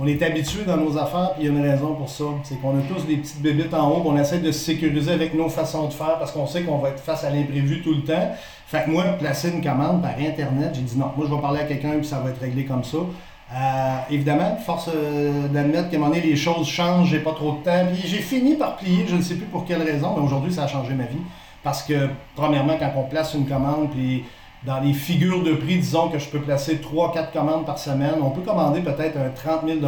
on 0.00 0.06
est 0.06 0.22
habitué 0.22 0.64
dans 0.64 0.76
nos 0.76 0.96
affaires, 0.96 1.32
puis 1.34 1.44
il 1.44 1.46
y 1.46 1.48
a 1.48 1.58
une 1.58 1.62
raison 1.62 1.94
pour 1.94 2.08
ça. 2.08 2.24
C'est 2.44 2.60
qu'on 2.60 2.78
a 2.78 2.82
tous 2.82 3.04
des 3.06 3.16
petites 3.16 3.42
bébites 3.42 3.74
en 3.74 3.90
haut, 3.90 4.02
on 4.04 4.16
essaie 4.16 4.38
de 4.38 4.52
se 4.52 4.60
sécuriser 4.64 5.12
avec 5.12 5.34
nos 5.34 5.48
façons 5.48 5.88
de 5.88 5.92
faire 5.92 6.18
parce 6.18 6.32
qu'on 6.32 6.46
sait 6.46 6.62
qu'on 6.62 6.78
va 6.78 6.90
être 6.90 7.00
face 7.00 7.24
à 7.24 7.30
l'imprévu 7.30 7.82
tout 7.82 7.94
le 7.94 8.02
temps. 8.02 8.32
Fait 8.66 8.84
que 8.84 8.90
moi, 8.90 9.04
placer 9.18 9.50
une 9.50 9.62
commande 9.62 10.02
par 10.02 10.18
Internet, 10.18 10.70
j'ai 10.74 10.82
dit 10.82 10.98
non, 10.98 11.10
moi 11.16 11.26
je 11.28 11.34
vais 11.34 11.40
parler 11.40 11.60
à 11.60 11.64
quelqu'un 11.64 11.92
puis 11.98 12.06
ça 12.06 12.20
va 12.20 12.30
être 12.30 12.40
réglé 12.40 12.64
comme 12.64 12.84
ça. 12.84 12.98
Euh, 13.50 13.98
évidemment, 14.10 14.56
force 14.56 14.90
euh, 14.94 15.48
d'admettre 15.48 15.88
qu'à 15.88 15.96
un 15.96 16.00
moment 16.00 16.10
donné, 16.12 16.22
les 16.22 16.36
choses 16.36 16.68
changent, 16.68 17.08
j'ai 17.08 17.20
pas 17.20 17.32
trop 17.32 17.52
de 17.52 17.64
temps. 17.64 17.86
Puis 17.92 18.06
j'ai 18.06 18.18
fini 18.18 18.54
par 18.54 18.76
plier, 18.76 19.06
je 19.08 19.16
ne 19.16 19.22
sais 19.22 19.36
plus 19.36 19.46
pour 19.46 19.64
quelle 19.64 19.82
raison, 19.82 20.14
mais 20.16 20.22
aujourd'hui, 20.22 20.52
ça 20.52 20.64
a 20.64 20.66
changé 20.66 20.92
ma 20.94 21.04
vie. 21.04 21.20
Parce 21.62 21.82
que, 21.82 22.08
premièrement, 22.36 22.74
quand 22.78 22.92
on 22.96 23.04
place 23.04 23.34
une 23.34 23.46
commande, 23.46 23.90
puis 23.90 24.24
dans 24.64 24.80
les 24.80 24.92
figures 24.92 25.42
de 25.42 25.52
prix, 25.52 25.78
disons 25.78 26.08
que 26.08 26.18
je 26.18 26.28
peux 26.28 26.40
placer 26.40 26.76
3-4 26.76 27.32
commandes 27.32 27.64
par 27.64 27.78
semaine, 27.78 28.16
on 28.20 28.30
peut 28.30 28.40
commander 28.40 28.80
peut-être 28.80 29.16
un 29.16 29.30
30 29.30 29.62
000 29.66 29.80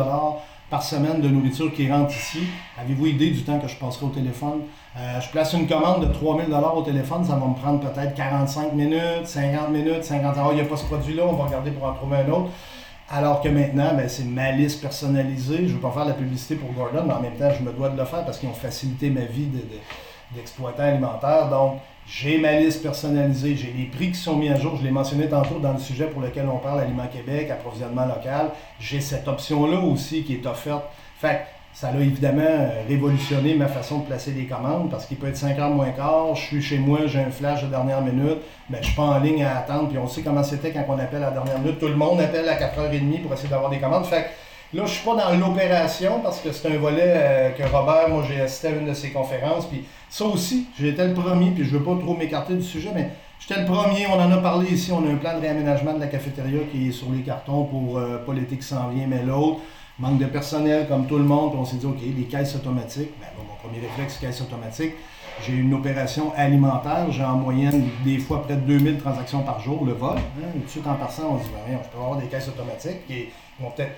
par 0.70 0.82
semaine 0.84 1.20
de 1.20 1.28
nourriture 1.28 1.72
qui 1.72 1.90
rentre 1.90 2.14
ici. 2.14 2.40
Avez-vous 2.80 3.06
idée 3.06 3.30
du 3.30 3.42
temps 3.42 3.58
que 3.58 3.66
je 3.66 3.74
passerai 3.74 4.06
au 4.06 4.10
téléphone? 4.10 4.62
Euh, 4.96 5.20
je 5.20 5.28
place 5.30 5.52
une 5.52 5.66
commande 5.66 6.06
de 6.06 6.12
3 6.12 6.46
000 6.46 6.76
au 6.76 6.82
téléphone, 6.82 7.24
ça 7.24 7.34
va 7.34 7.46
me 7.46 7.54
prendre 7.54 7.80
peut-être 7.80 8.14
45 8.14 8.72
minutes, 8.74 9.26
50 9.26 9.70
minutes, 9.70 10.04
50 10.04 10.38
heures. 10.38 10.48
Il 10.52 10.56
n'y 10.56 10.60
a 10.60 10.64
pas 10.64 10.76
ce 10.76 10.84
produit-là, 10.84 11.24
on 11.26 11.32
va 11.32 11.44
regarder 11.44 11.72
pour 11.72 11.88
en 11.88 11.92
trouver 11.94 12.18
un 12.18 12.30
autre. 12.30 12.50
Alors 13.12 13.40
que 13.40 13.48
maintenant, 13.48 13.92
ben, 13.96 14.08
c'est 14.08 14.24
ma 14.24 14.52
liste 14.52 14.80
personnalisée. 14.80 15.56
Je 15.58 15.62
ne 15.62 15.68
veux 15.68 15.80
pas 15.80 15.90
faire 15.90 16.04
la 16.04 16.14
publicité 16.14 16.54
pour 16.54 16.72
Gordon, 16.72 17.02
mais 17.08 17.14
en 17.14 17.20
même 17.20 17.34
temps, 17.34 17.50
je 17.58 17.64
me 17.64 17.72
dois 17.72 17.88
de 17.88 17.98
le 17.98 18.04
faire 18.04 18.24
parce 18.24 18.38
qu'ils 18.38 18.48
ont 18.48 18.52
facilité 18.52 19.10
ma 19.10 19.22
vie 19.22 19.48
d'exploitant 20.34 20.84
alimentaire. 20.84 21.48
Donc, 21.48 21.80
j'ai 22.06 22.38
ma 22.38 22.58
liste 22.58 22.82
personnalisée, 22.82 23.56
j'ai 23.56 23.72
les 23.76 23.84
prix 23.84 24.10
qui 24.12 24.18
sont 24.18 24.36
mis 24.36 24.48
à 24.48 24.56
jour. 24.56 24.76
Je 24.76 24.84
l'ai 24.84 24.90
mentionné 24.90 25.28
tantôt 25.28 25.58
dans 25.58 25.72
le 25.72 25.78
sujet 25.78 26.06
pour 26.06 26.22
lequel 26.22 26.48
on 26.48 26.58
parle, 26.58 26.80
Aliment 26.80 27.06
Québec, 27.06 27.50
approvisionnement 27.50 28.06
local. 28.06 28.50
J'ai 28.80 29.00
cette 29.00 29.28
option-là 29.28 29.78
aussi 29.78 30.24
qui 30.24 30.34
est 30.34 30.46
offerte. 30.46 30.84
Fait 31.18 31.46
ça 31.72 31.88
a 31.88 31.96
évidemment 32.00 32.42
euh, 32.42 32.82
révolutionné 32.88 33.54
ma 33.54 33.68
façon 33.68 34.00
de 34.00 34.06
placer 34.06 34.32
des 34.32 34.46
commandes 34.46 34.90
parce 34.90 35.06
qu'il 35.06 35.16
peut 35.16 35.28
être 35.28 35.36
5 35.36 35.56
heures 35.58 35.70
moins 35.70 35.90
quart, 35.90 36.34
je 36.34 36.42
suis 36.42 36.62
chez 36.62 36.78
moi, 36.78 37.06
j'ai 37.06 37.20
un 37.20 37.30
flash 37.30 37.62
de 37.62 37.68
dernière 37.68 38.00
minute, 38.00 38.38
ben, 38.68 38.78
je 38.80 38.86
suis 38.86 38.96
pas 38.96 39.04
en 39.04 39.18
ligne 39.20 39.44
à 39.44 39.58
attendre, 39.58 39.88
puis 39.88 39.96
on 39.96 40.08
sait 40.08 40.22
comment 40.22 40.42
c'était 40.42 40.72
quand 40.72 40.84
on 40.88 40.98
appelle 40.98 41.22
à 41.22 41.26
la 41.26 41.30
dernière 41.30 41.58
minute. 41.60 41.78
Tout 41.78 41.86
le 41.86 41.94
monde 41.94 42.20
appelle 42.20 42.48
à 42.48 42.56
4h30 42.56 43.22
pour 43.22 43.32
essayer 43.32 43.48
d'avoir 43.48 43.70
des 43.70 43.78
commandes. 43.78 44.04
Fait 44.04 44.30
là, 44.72 44.86
je 44.86 44.92
suis 44.92 45.04
pas 45.04 45.16
dans 45.16 45.36
l'opération 45.36 46.20
parce 46.22 46.40
que 46.40 46.52
c'est 46.52 46.68
un 46.68 46.78
volet 46.78 47.02
euh, 47.06 47.50
que 47.50 47.62
Robert, 47.62 48.08
moi 48.08 48.24
j'ai 48.28 48.40
assisté 48.40 48.68
à 48.68 48.70
une 48.70 48.86
de 48.86 48.94
ses 48.94 49.10
conférences, 49.10 49.66
puis 49.66 49.84
ça 50.08 50.24
aussi, 50.24 50.66
j'étais 50.78 51.06
le 51.06 51.14
premier, 51.14 51.50
puis 51.50 51.64
je 51.64 51.76
veux 51.76 51.82
pas 51.82 51.96
trop 52.00 52.16
m'écarter 52.16 52.54
du 52.54 52.62
sujet, 52.62 52.90
mais 52.94 53.10
j'étais 53.38 53.60
le 53.60 53.66
premier, 53.66 54.06
on 54.06 54.20
en 54.20 54.30
a 54.30 54.38
parlé 54.38 54.70
ici, 54.72 54.92
on 54.92 55.06
a 55.06 55.10
un 55.10 55.16
plan 55.16 55.36
de 55.36 55.40
réaménagement 55.40 55.94
de 55.94 56.00
la 56.00 56.06
cafétéria 56.06 56.60
qui 56.70 56.88
est 56.88 56.92
sur 56.92 57.10
les 57.10 57.22
cartons 57.22 57.64
pour 57.64 57.98
euh, 57.98 58.18
pas 58.18 58.32
l'été 58.32 58.56
qui 58.56 58.66
s'en 58.66 58.88
vient, 58.88 59.06
mais 59.06 59.22
l'autre 59.22 59.60
manque 59.98 60.18
de 60.18 60.26
personnel 60.26 60.86
comme 60.88 61.06
tout 61.06 61.18
le 61.18 61.24
monde, 61.24 61.50
puis 61.50 61.60
on 61.60 61.64
s'est 61.64 61.76
dit, 61.76 61.86
OK, 61.86 61.98
des 62.00 62.24
caisses 62.24 62.54
automatiques. 62.56 63.10
Ben, 63.20 63.26
mon 63.36 63.54
premier 63.56 63.86
réflexe, 63.86 64.16
caisse 64.18 64.40
automatique. 64.40 64.94
J'ai 65.42 65.52
une 65.52 65.72
opération 65.74 66.32
alimentaire, 66.36 67.10
j'ai 67.10 67.24
en 67.24 67.36
moyenne 67.36 67.88
des 68.04 68.18
fois 68.18 68.42
près 68.42 68.56
de 68.56 68.60
2000 68.60 68.98
transactions 68.98 69.42
par 69.42 69.60
jour, 69.60 69.84
le 69.84 69.92
vol. 69.92 70.16
Hein, 70.16 70.48
tout 70.54 70.58
de 70.58 70.68
suite 70.68 70.86
en 70.86 70.94
passant, 70.94 71.34
on 71.34 71.38
se 71.38 71.44
dit, 71.44 71.50
ben, 71.66 71.78
je 71.82 71.88
peux 71.88 72.02
avoir 72.02 72.18
des 72.18 72.26
caisses 72.26 72.48
automatiques 72.48 73.06
qui 73.06 73.26
vont 73.58 73.70
peut-être 73.70 73.92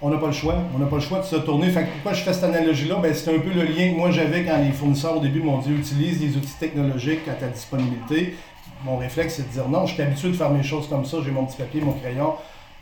on 0.00 0.10
n'a 0.10 0.18
pas 0.18 0.26
le 0.26 0.32
choix. 0.32 0.56
On 0.74 0.78
n'a 0.78 0.86
pas 0.86 0.96
le 0.96 1.02
choix 1.02 1.20
de 1.20 1.24
se 1.24 1.36
tourner. 1.36 1.70
Fait 1.70 1.86
pourquoi 1.86 2.12
je 2.12 2.22
fais 2.22 2.32
cette 2.32 2.44
analogie-là? 2.44 2.96
Ben, 3.02 3.14
c'est 3.14 3.34
un 3.34 3.38
peu 3.38 3.50
le 3.50 3.64
lien 3.64 3.90
que 3.90 3.96
moi 3.96 4.10
j'avais 4.10 4.44
quand 4.44 4.58
les 4.58 4.72
fournisseurs 4.72 5.16
au 5.16 5.20
début 5.20 5.40
m'ont 5.40 5.58
dit 5.58 5.72
utilise 5.72 6.20
des 6.20 6.36
outils 6.36 6.56
technologiques 6.58 7.26
à 7.28 7.34
ta 7.34 7.48
disponibilité. 7.48 8.36
Mon 8.84 8.96
réflexe, 8.96 9.34
c'est 9.36 9.48
de 9.48 9.52
dire 9.52 9.68
non, 9.68 9.86
je 9.86 9.94
suis 9.94 10.02
habitué 10.02 10.28
de 10.28 10.34
faire 10.34 10.50
mes 10.50 10.62
choses 10.62 10.88
comme 10.88 11.04
ça, 11.04 11.18
j'ai 11.24 11.32
mon 11.32 11.46
petit 11.46 11.56
papier, 11.56 11.80
mon 11.80 11.92
crayon 11.92 12.34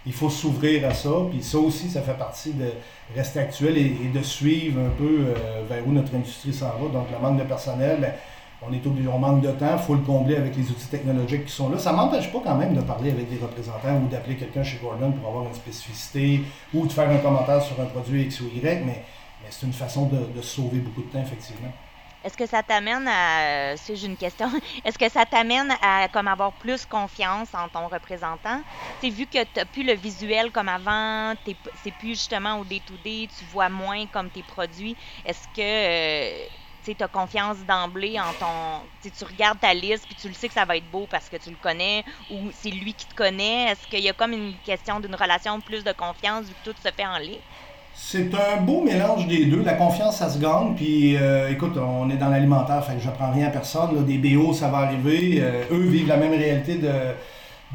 il 0.07 0.13
faut 0.13 0.31
s'ouvrir 0.31 0.89
à 0.89 0.95
ça. 0.95 1.11
Puis 1.31 1.43
ça 1.43 1.59
aussi, 1.59 1.91
ça 1.91 2.01
fait 2.01 2.17
partie 2.17 2.53
de 2.53 2.71
rester 3.15 3.41
actuel 3.41 3.77
et, 3.77 4.11
de 4.15 4.23
suivre 4.23 4.81
un 4.81 4.91
peu 4.91 5.25
euh, 5.27 5.63
vers 5.69 5.87
où 5.87 5.93
notre 5.93 6.15
industrie 6.15 6.55
s'en 6.55 6.67
va. 6.67 6.89
Donc, 6.93 7.09
le 7.13 7.19
manque 7.19 7.39
de 7.39 7.45
personnel, 7.45 7.99
bien, 8.01 8.13
on 8.63 8.73
est 8.73 8.87
obligé, 8.87 9.09
on 9.09 9.19
manque 9.19 9.43
de 9.43 9.51
temps, 9.53 9.77
il 9.79 9.83
faut 9.83 9.95
le 9.95 10.01
combler 10.01 10.37
avec 10.37 10.57
les 10.57 10.71
outils 10.71 10.89
technologiques 10.89 11.47
qui 11.47 11.53
sont 11.53 11.69
là. 11.69 11.79
Ça 11.79 11.93
ne 11.93 11.97
m'empêche 11.97 12.33
pas 12.33 12.41
quand 12.43 12.55
même 12.55 12.75
de 12.75 12.81
parler 12.81 13.11
avec 13.11 13.29
des 13.29 13.39
représentants 13.39 13.97
ou 14.03 14.09
d'appeler 14.09 14.37
quelqu'un 14.37 14.63
chez 14.63 14.79
Gordon 14.79 15.13
pour 15.13 15.29
avoir 15.29 15.47
une 15.47 15.55
spécificité 15.55 16.43
ou 16.73 16.87
de 16.87 16.93
faire 16.93 17.11
un 17.11 17.19
commentaire 17.19 17.63
sur 17.63 17.79
un 17.81 17.87
produit 17.87 18.23
X 18.23 18.41
ou 18.41 18.47
Y, 18.47 18.85
mais, 18.85 19.05
c'est 19.51 19.67
une 19.67 19.73
façon 19.73 20.07
de, 20.07 20.43
sauver 20.43 20.79
beaucoup 20.79 21.03
de 21.03 21.13
temps, 21.13 21.21
effectivement. 21.21 21.71
Est-ce 22.25 22.37
que 22.37 22.47
ça 22.47 22.61
t'amène 22.61 23.07
à, 23.07 23.77
si 23.77 23.95
j'ai 23.95 24.09
une 24.09 24.17
question, 24.17 24.49
est-ce 24.85 24.99
que 24.99 25.09
ça 25.09 25.25
t'amène 25.25 25.73
à 25.81 26.09
comme 26.09 26.27
avoir 26.27 26.51
plus 26.53 26.85
confiance 26.85 27.55
en 27.55 27.69
ton 27.69 27.87
représentant? 27.87 28.61
C'est 29.01 29.11
vu 29.11 29.27
que 29.27 29.39
tu 29.45 29.51
n'as 29.55 29.65
plus 29.65 29.85
le 29.85 29.93
visuel 29.93 30.51
comme 30.51 30.69
avant, 30.69 31.35
c'est 31.45 31.93
plus 31.93 32.09
justement 32.09 32.59
au 32.59 32.65
day-to-day, 32.65 33.29
tu 33.39 33.45
vois 33.53 33.69
moins 33.69 34.07
comme 34.07 34.31
tes 34.31 34.43
produits. 34.43 34.97
Est-ce 35.25 35.47
que 35.55 35.61
euh, 35.61 36.47
tu 36.95 37.03
as 37.03 37.09
confiance 37.09 37.57
d'emblée 37.67 38.19
en 38.19 38.33
ton. 38.39 39.11
Tu 39.11 39.25
regardes 39.25 39.61
ta 39.61 39.75
liste 39.75 40.07
puis 40.07 40.17
tu 40.21 40.29
le 40.29 40.35
sais 40.35 40.49
que 40.49 40.55
ça 40.55 40.65
va 40.65 40.77
être 40.77 40.91
beau 40.91 41.07
parce 41.11 41.29
que 41.29 41.37
tu 41.37 41.51
le 41.51 41.57
connais 41.63 42.05
ou 42.31 42.51
c'est 42.53 42.71
lui 42.71 42.95
qui 42.95 43.07
te 43.07 43.15
connaît. 43.15 43.73
Est-ce 43.73 43.87
qu'il 43.89 44.01
y 44.01 44.09
a 44.09 44.13
comme 44.13 44.33
une 44.33 44.55
question 44.65 45.01
d'une 45.01 45.15
relation 45.15 45.61
plus 45.61 45.85
de 45.85 45.93
confiance 45.93 46.47
vu 46.47 46.55
que 46.63 46.71
tout 46.71 46.77
se 46.83 46.91
fait 46.91 47.07
en 47.07 47.19
ligne? 47.19 47.41
C'est 47.99 48.31
un 48.35 48.61
beau 48.61 48.83
mélange 48.83 49.27
des 49.27 49.47
deux. 49.47 49.63
La 49.63 49.73
confiance, 49.73 50.19
ça 50.19 50.29
se 50.29 50.39
gagne. 50.39 50.75
Puis, 50.77 51.17
euh, 51.17 51.51
écoute, 51.51 51.79
on 51.79 52.11
est 52.11 52.17
dans 52.17 52.29
l'alimentaire, 52.29 52.85
fait 52.85 52.97
que 52.97 53.01
j'apprends 53.01 53.33
rien 53.33 53.47
à 53.47 53.51
personne. 53.51 54.05
Des 54.05 54.19
BO, 54.19 54.53
ça 54.53 54.69
va 54.69 54.79
arriver. 54.79 55.39
Euh, 55.41 55.65
eux 55.73 55.81
vivent 55.81 56.09
la 56.09 56.19
même 56.19 56.33
réalité 56.33 56.75
de, 56.75 56.91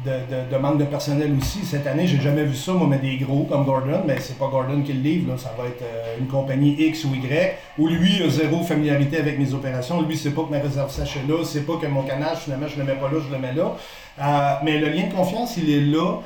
de, 0.04 0.56
manque 0.56 0.78
de 0.78 0.84
personnel 0.84 1.34
aussi. 1.38 1.60
Cette 1.64 1.86
année, 1.86 2.06
j'ai 2.06 2.20
jamais 2.20 2.44
vu 2.44 2.54
ça, 2.54 2.72
moi, 2.72 2.86
mais 2.88 2.98
des 2.98 3.16
gros 3.16 3.44
comme 3.44 3.64
Gordon. 3.64 4.02
Mais 4.06 4.18
c'est 4.20 4.38
pas 4.38 4.48
Gordon 4.48 4.82
qui 4.82 4.92
le 4.92 5.00
livre. 5.00 5.32
Là. 5.32 5.38
Ça 5.38 5.52
va 5.56 5.68
être 5.68 5.82
euh, 5.82 6.18
une 6.18 6.26
compagnie 6.26 6.74
X 6.78 7.04
ou 7.04 7.14
Y, 7.14 7.56
où 7.78 7.88
lui 7.88 8.22
a 8.22 8.28
zéro 8.28 8.62
familiarité 8.62 9.18
avec 9.18 9.38
mes 9.38 9.54
opérations. 9.54 10.02
Lui, 10.02 10.16
c'est 10.16 10.30
pas 10.30 10.42
que 10.42 10.50
ma 10.50 10.58
réserve 10.58 10.90
sachet 10.90 11.20
là. 11.28 11.44
C'est 11.44 11.66
pas 11.66 11.76
que 11.80 11.86
mon 11.86 12.02
canage, 12.02 12.38
finalement, 12.38 12.68
je 12.68 12.78
le 12.78 12.84
mets 12.84 12.94
pas 12.94 13.10
là, 13.10 13.18
je 13.26 13.34
le 13.34 13.40
mets 13.40 13.54
là. 13.54 14.60
mais 14.64 14.78
le 14.78 14.88
lien 14.88 15.06
de 15.08 15.12
confiance, 15.12 15.56
il 15.56 15.70
est 15.70 15.80
là 15.80 16.20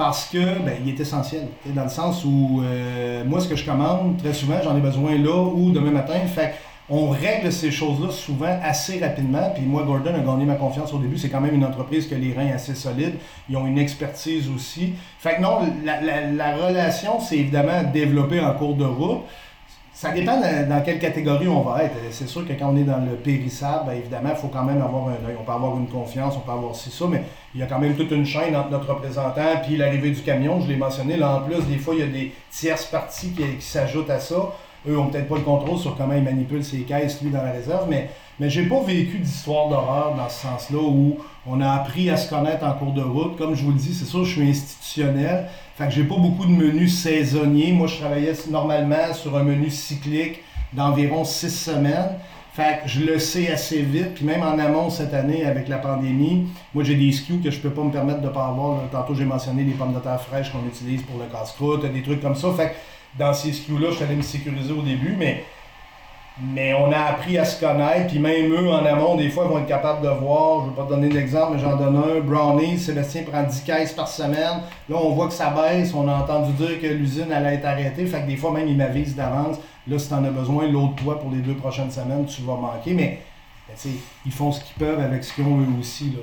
parce 0.00 0.30
que 0.30 0.38
ben, 0.38 0.76
il 0.82 0.88
est 0.88 1.00
essentiel. 1.00 1.46
Dans 1.66 1.84
le 1.84 1.90
sens 1.90 2.24
où 2.24 2.62
euh, 2.64 3.22
moi, 3.26 3.38
ce 3.40 3.48
que 3.48 3.56
je 3.56 3.66
commande, 3.66 4.16
très 4.16 4.32
souvent, 4.32 4.56
j'en 4.64 4.74
ai 4.74 4.80
besoin 4.80 5.18
là 5.18 5.42
ou 5.54 5.70
demain 5.72 5.90
matin. 5.90 6.14
Fait 6.26 6.54
on 6.90 7.08
règle 7.08 7.52
ces 7.52 7.70
choses-là 7.70 8.10
souvent 8.10 8.58
assez 8.62 8.98
rapidement. 8.98 9.50
Puis 9.54 9.64
moi, 9.64 9.84
Gordon 9.84 10.12
a 10.14 10.18
gagné 10.18 10.44
ma 10.44 10.56
confiance 10.56 10.92
au 10.92 10.98
début. 10.98 11.16
C'est 11.16 11.28
quand 11.28 11.40
même 11.40 11.54
une 11.54 11.64
entreprise 11.64 12.08
qui 12.08 12.14
a 12.14 12.18
les 12.18 12.32
reins 12.32 12.52
assez 12.52 12.74
solides. 12.74 13.14
Ils 13.48 13.56
ont 13.56 13.66
une 13.66 13.78
expertise 13.78 14.48
aussi. 14.54 14.94
Fait 15.18 15.36
que 15.36 15.40
non, 15.40 15.60
la, 15.84 16.00
la 16.00 16.56
relation, 16.56 17.20
c'est 17.20 17.38
évidemment 17.38 17.84
développée 17.84 18.40
en 18.40 18.52
cours 18.54 18.74
de 18.74 18.84
route. 18.84 19.20
Ça 20.00 20.12
dépend 20.12 20.40
dans 20.40 20.82
quelle 20.82 20.98
catégorie 20.98 21.46
on 21.46 21.60
va 21.60 21.84
être. 21.84 21.94
C'est 22.10 22.26
sûr 22.26 22.48
que 22.48 22.54
quand 22.54 22.72
on 22.72 22.76
est 22.78 22.84
dans 22.84 23.04
le 23.04 23.16
périssable, 23.16 23.84
ben, 23.86 23.92
évidemment, 23.92 24.30
il 24.30 24.36
faut 24.36 24.48
quand 24.48 24.64
même 24.64 24.80
avoir. 24.80 25.08
On 25.38 25.44
peut 25.44 25.52
avoir 25.52 25.76
une 25.76 25.88
confiance, 25.88 26.34
on 26.38 26.40
peut 26.40 26.52
avoir 26.52 26.74
ci, 26.74 26.90
ça, 26.90 27.04
mais 27.06 27.22
il 27.54 27.60
y 27.60 27.62
a 27.62 27.66
quand 27.66 27.78
même 27.78 27.94
toute 27.94 28.10
une 28.10 28.24
chaîne 28.24 28.56
entre 28.56 28.70
notre 28.70 28.94
représentant 28.94 29.60
puis 29.62 29.76
l'arrivée 29.76 30.10
du 30.10 30.22
camion. 30.22 30.58
Je 30.62 30.68
l'ai 30.68 30.76
mentionné. 30.76 31.18
Là, 31.18 31.36
en 31.36 31.40
plus, 31.42 31.62
des 31.66 31.76
fois, 31.76 31.94
il 31.94 32.00
y 32.00 32.02
a 32.02 32.06
des 32.06 32.32
tierces 32.50 32.86
parties 32.86 33.32
qui 33.32 33.60
s'ajoutent 33.60 34.08
à 34.08 34.20
ça. 34.20 34.54
Eux 34.88 34.94
n'ont 34.94 35.06
peut-être 35.06 35.28
pas 35.28 35.36
le 35.36 35.42
contrôle 35.42 35.78
sur 35.78 35.96
comment 35.96 36.14
ils 36.14 36.22
manipulent 36.22 36.64
ses 36.64 36.80
caisses, 36.80 37.20
lui, 37.22 37.30
dans 37.30 37.42
la 37.42 37.52
réserve, 37.52 37.86
mais 37.88 38.10
mais 38.40 38.48
j'ai 38.48 38.62
pas 38.62 38.80
vécu 38.80 39.18
d'histoire 39.18 39.68
d'horreur 39.68 40.14
dans 40.16 40.30
ce 40.30 40.40
sens-là 40.40 40.78
où 40.80 41.18
on 41.46 41.60
a 41.60 41.70
appris 41.72 42.08
à 42.08 42.16
se 42.16 42.30
connaître 42.30 42.64
en 42.64 42.72
cours 42.72 42.94
de 42.94 43.02
route. 43.02 43.36
Comme 43.36 43.54
je 43.54 43.62
vous 43.62 43.70
le 43.70 43.76
dis, 43.76 43.92
c'est 43.92 44.06
sûr, 44.06 44.24
je 44.24 44.32
suis 44.32 44.48
institutionnel. 44.48 45.46
Fait 45.76 45.84
que 45.84 45.90
j'ai 45.90 46.04
pas 46.04 46.16
beaucoup 46.16 46.46
de 46.46 46.50
menus 46.50 47.02
saisonniers. 47.02 47.72
Moi, 47.72 47.86
je 47.86 47.96
travaillais 47.98 48.32
normalement 48.48 49.12
sur 49.12 49.36
un 49.36 49.42
menu 49.42 49.68
cyclique 49.68 50.40
d'environ 50.72 51.22
six 51.24 51.50
semaines. 51.50 52.16
Fait 52.54 52.80
que 52.82 52.88
je 52.88 53.04
le 53.04 53.18
sais 53.18 53.52
assez 53.52 53.82
vite. 53.82 54.14
Puis 54.14 54.24
même 54.24 54.42
en 54.42 54.58
amont 54.58 54.88
cette 54.88 55.12
année 55.12 55.44
avec 55.44 55.68
la 55.68 55.76
pandémie, 55.76 56.46
moi 56.74 56.82
j'ai 56.82 56.94
des 56.94 57.12
SKU 57.12 57.40
que 57.44 57.50
je 57.50 57.60
peux 57.60 57.70
pas 57.70 57.82
me 57.82 57.92
permettre 57.92 58.22
de 58.22 58.28
pas 58.28 58.46
avoir. 58.46 58.80
Tantôt 58.90 59.14
j'ai 59.14 59.26
mentionné 59.26 59.64
les 59.64 59.72
pommes 59.72 59.92
de 59.92 60.00
terre 60.00 60.20
fraîches 60.20 60.50
qu'on 60.50 60.66
utilise 60.66 61.02
pour 61.02 61.18
le 61.18 61.26
casse-croûte, 61.26 61.84
des 61.92 62.02
trucs 62.02 62.22
comme 62.22 62.34
ça. 62.34 62.50
Fait 62.54 62.70
que 62.70 62.74
dans 63.18 63.32
ces 63.32 63.52
SKU-là, 63.52 63.88
je 63.90 64.04
suis 64.04 64.16
me 64.16 64.22
sécuriser 64.22 64.72
au 64.72 64.82
début, 64.82 65.16
mais 65.18 65.44
on 66.74 66.90
a 66.92 66.98
appris 66.98 67.36
à 67.38 67.44
se 67.44 67.60
connaître, 67.60 68.08
puis 68.08 68.18
même 68.18 68.52
eux, 68.52 68.70
en 68.70 68.84
amont, 68.84 69.16
des 69.16 69.28
fois, 69.28 69.44
vont 69.44 69.58
être 69.58 69.66
capables 69.66 70.02
de 70.02 70.08
voir, 70.08 70.60
je 70.60 70.64
ne 70.66 70.70
vais 70.70 70.76
pas 70.76 70.84
te 70.84 70.90
donner 70.90 71.08
d'exemple, 71.08 71.52
mais 71.54 71.58
j'en 71.58 71.76
donne 71.76 71.96
un, 71.96 72.20
Brownie, 72.20 72.78
Sébastien 72.78 73.22
prend 73.24 73.42
10 73.42 73.62
caisses 73.62 73.92
par 73.92 74.08
semaine. 74.08 74.62
Là, 74.88 74.96
on 74.96 75.10
voit 75.10 75.26
que 75.26 75.34
ça 75.34 75.50
baisse, 75.50 75.92
on 75.94 76.08
a 76.08 76.14
entendu 76.14 76.52
dire 76.52 76.80
que 76.80 76.86
l'usine 76.86 77.30
allait 77.32 77.54
être 77.54 77.66
arrêtée, 77.66 78.06
fait 78.06 78.22
que 78.22 78.26
des 78.26 78.36
fois, 78.36 78.52
même, 78.52 78.68
ils 78.68 78.76
m'avisent 78.76 79.16
d'avance. 79.16 79.56
Là, 79.86 79.98
si 79.98 80.08
tu 80.08 80.14
en 80.14 80.24
as 80.24 80.30
besoin, 80.30 80.66
l'autre 80.68 80.96
toi, 80.96 81.18
pour 81.18 81.30
les 81.30 81.38
deux 81.38 81.54
prochaines 81.54 81.90
semaines, 81.90 82.24
tu 82.26 82.42
vas 82.42 82.54
manquer. 82.54 82.94
Mais, 82.94 83.20
ben, 83.68 83.90
ils 84.24 84.32
font 84.32 84.52
ce 84.52 84.60
qu'ils 84.64 84.76
peuvent 84.76 85.00
avec 85.00 85.22
ce 85.24 85.34
qu'ils 85.34 85.44
ont 85.44 85.58
eux 85.58 85.78
aussi. 85.78 86.12
Là, 86.12 86.22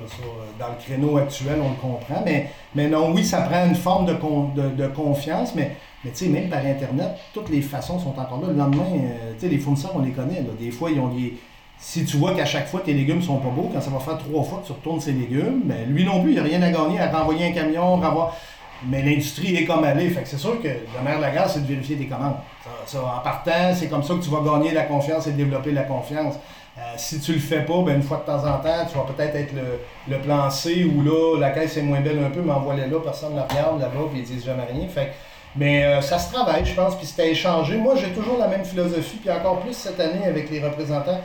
dans 0.60 0.70
le 0.70 0.84
créneau 0.84 1.18
actuel, 1.18 1.60
on 1.64 1.70
le 1.70 1.76
comprend. 1.76 2.22
Mais, 2.26 2.52
mais 2.76 2.88
non, 2.88 3.12
oui, 3.14 3.24
ça 3.24 3.42
prend 3.42 3.66
une 3.66 3.76
forme 3.76 4.06
de 4.06 4.88
confiance, 4.88 5.54
mais 5.56 5.76
mais 6.04 6.12
tu 6.12 6.26
sais, 6.26 6.28
même 6.28 6.50
par 6.50 6.60
Internet, 6.60 7.18
toutes 7.34 7.50
les 7.50 7.62
façons 7.62 8.00
sont 8.00 8.18
encore 8.18 8.42
là. 8.42 8.48
Le 8.50 8.58
lendemain, 8.58 8.86
euh, 8.94 9.34
tu 9.34 9.42
sais, 9.42 9.48
les 9.48 9.58
fournisseurs, 9.58 9.94
on 9.96 10.02
les 10.02 10.12
connaît. 10.12 10.44
Des 10.60 10.72
fois, 10.72 10.92
ils 10.92 11.00
ont 11.00 11.08
des, 11.08 11.34
si 11.80 12.06
tu 12.06 12.18
vois 12.18 12.34
qu'à 12.34 12.46
chaque 12.46 12.68
fois 12.68 12.82
tes 12.82 12.94
légumes 12.94 13.22
sont 13.22 13.38
pas 13.38 13.50
beaux, 13.50 13.70
quand 13.72 13.82
ça 13.82 13.90
va 13.90 14.00
faire 14.00 14.18
trois 14.18 14.44
fois 14.44 14.60
que 14.60 14.68
tu 14.68 14.72
retournes 14.72 15.00
ses 15.00 15.12
légumes, 15.12 15.62
ben 15.66 15.88
lui 15.88 16.04
non 16.04 16.22
plus, 16.22 16.32
il 16.32 16.34
n'y 16.34 16.40
a 16.40 16.44
rien 16.44 16.62
à 16.62 16.72
gagner 16.72 17.00
à 17.00 17.10
renvoyer 17.10 17.48
un 17.48 17.52
camion, 17.52 17.96
renvoyer. 17.98 18.32
Mais 18.86 19.02
l'industrie 19.02 19.56
est 19.56 19.66
comme 19.66 19.84
elle 19.86 20.00
est. 20.00 20.10
Fait 20.10 20.22
que 20.22 20.28
c'est 20.28 20.38
sûr 20.38 20.62
que 20.62 20.68
la 20.68 21.02
mère 21.04 21.18
de 21.18 21.22
la 21.22 21.32
gare, 21.32 21.50
c'est 21.50 21.62
de 21.62 21.66
vérifier 21.66 21.96
tes 21.96 22.06
commandes. 22.06 22.36
Ça, 22.86 23.00
en 23.00 23.24
partant, 23.24 23.74
c'est 23.74 23.88
comme 23.88 24.04
ça 24.04 24.14
que 24.14 24.20
tu 24.20 24.30
vas 24.30 24.42
gagner 24.42 24.72
la 24.72 24.84
confiance 24.84 25.26
et 25.26 25.32
développer 25.32 25.72
la 25.72 25.84
confiance. 25.84 26.36
Euh, 26.78 26.82
si 26.96 27.20
tu 27.20 27.34
le 27.34 27.40
fais 27.40 27.62
pas, 27.62 27.82
ben 27.82 27.96
une 27.96 28.04
fois 28.04 28.18
de 28.18 28.32
temps 28.32 28.46
en 28.46 28.60
temps, 28.60 28.86
tu 28.88 28.96
vas 28.96 29.06
peut-être 29.16 29.36
être 29.36 29.54
le, 30.08 30.18
plan 30.20 30.48
C 30.52 30.86
où 30.86 31.02
là, 31.02 31.40
la 31.40 31.50
caisse 31.50 31.76
est 31.78 31.82
moins 31.82 32.02
belle 32.02 32.24
un 32.24 32.30
peu, 32.30 32.42
mais 32.42 32.52
envoie-la 32.52 32.86
là, 32.86 33.00
personne 33.04 33.32
ne 33.32 33.38
la 33.38 33.48
regarde 33.48 33.82
là-bas, 33.82 34.10
puis 34.12 34.20
ils 34.20 34.26
disent 34.26 34.46
jamais 34.46 34.66
rien. 34.72 34.88
Fait 34.88 35.14
mais 35.56 35.84
euh, 35.86 36.02
ça 36.02 36.20
se 36.20 36.32
travaille, 36.32 36.66
je 36.66 36.74
pense, 36.74 36.96
puis 36.96 37.06
c'était 37.06 37.32
échangé. 37.32 37.78
Moi, 37.78 37.96
j'ai 37.96 38.10
toujours 38.10 38.38
la 38.38 38.48
même 38.48 38.66
philosophie, 38.66 39.18
puis 39.18 39.32
encore 39.32 39.60
plus 39.60 39.74
cette 39.74 40.00
année 40.00 40.26
avec 40.26 40.50
les 40.50 40.64
représentants 40.64 41.20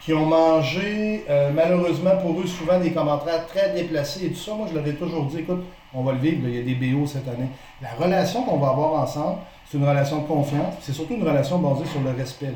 qui 0.00 0.12
ont 0.14 0.26
mangé, 0.26 1.24
euh, 1.28 1.50
malheureusement 1.52 2.16
pour 2.22 2.40
eux, 2.40 2.46
souvent 2.46 2.78
des 2.78 2.92
commentaires 2.92 3.46
très 3.46 3.72
déplacés 3.74 4.26
et 4.26 4.30
tout 4.30 4.38
ça. 4.38 4.54
Moi, 4.54 4.66
je 4.70 4.74
leur 4.74 4.86
ai 4.86 4.94
toujours 4.94 5.24
dit, 5.26 5.40
écoute, 5.40 5.64
on 5.92 6.02
va 6.02 6.12
le 6.12 6.18
vivre, 6.18 6.48
il 6.48 6.54
y 6.54 6.58
a 6.58 6.62
des 6.62 6.74
BO 6.74 7.06
cette 7.06 7.28
année. 7.28 7.48
La 7.82 7.90
relation 7.92 8.42
qu'on 8.42 8.58
va 8.58 8.68
avoir 8.68 9.02
ensemble, 9.02 9.38
c'est 9.70 9.78
une 9.78 9.88
relation 9.88 10.18
de 10.18 10.26
confiance, 10.26 10.74
c'est 10.80 10.92
surtout 10.92 11.14
une 11.14 11.26
relation 11.26 11.58
basée 11.58 11.86
sur 11.86 12.00
le 12.00 12.10
respect. 12.10 12.54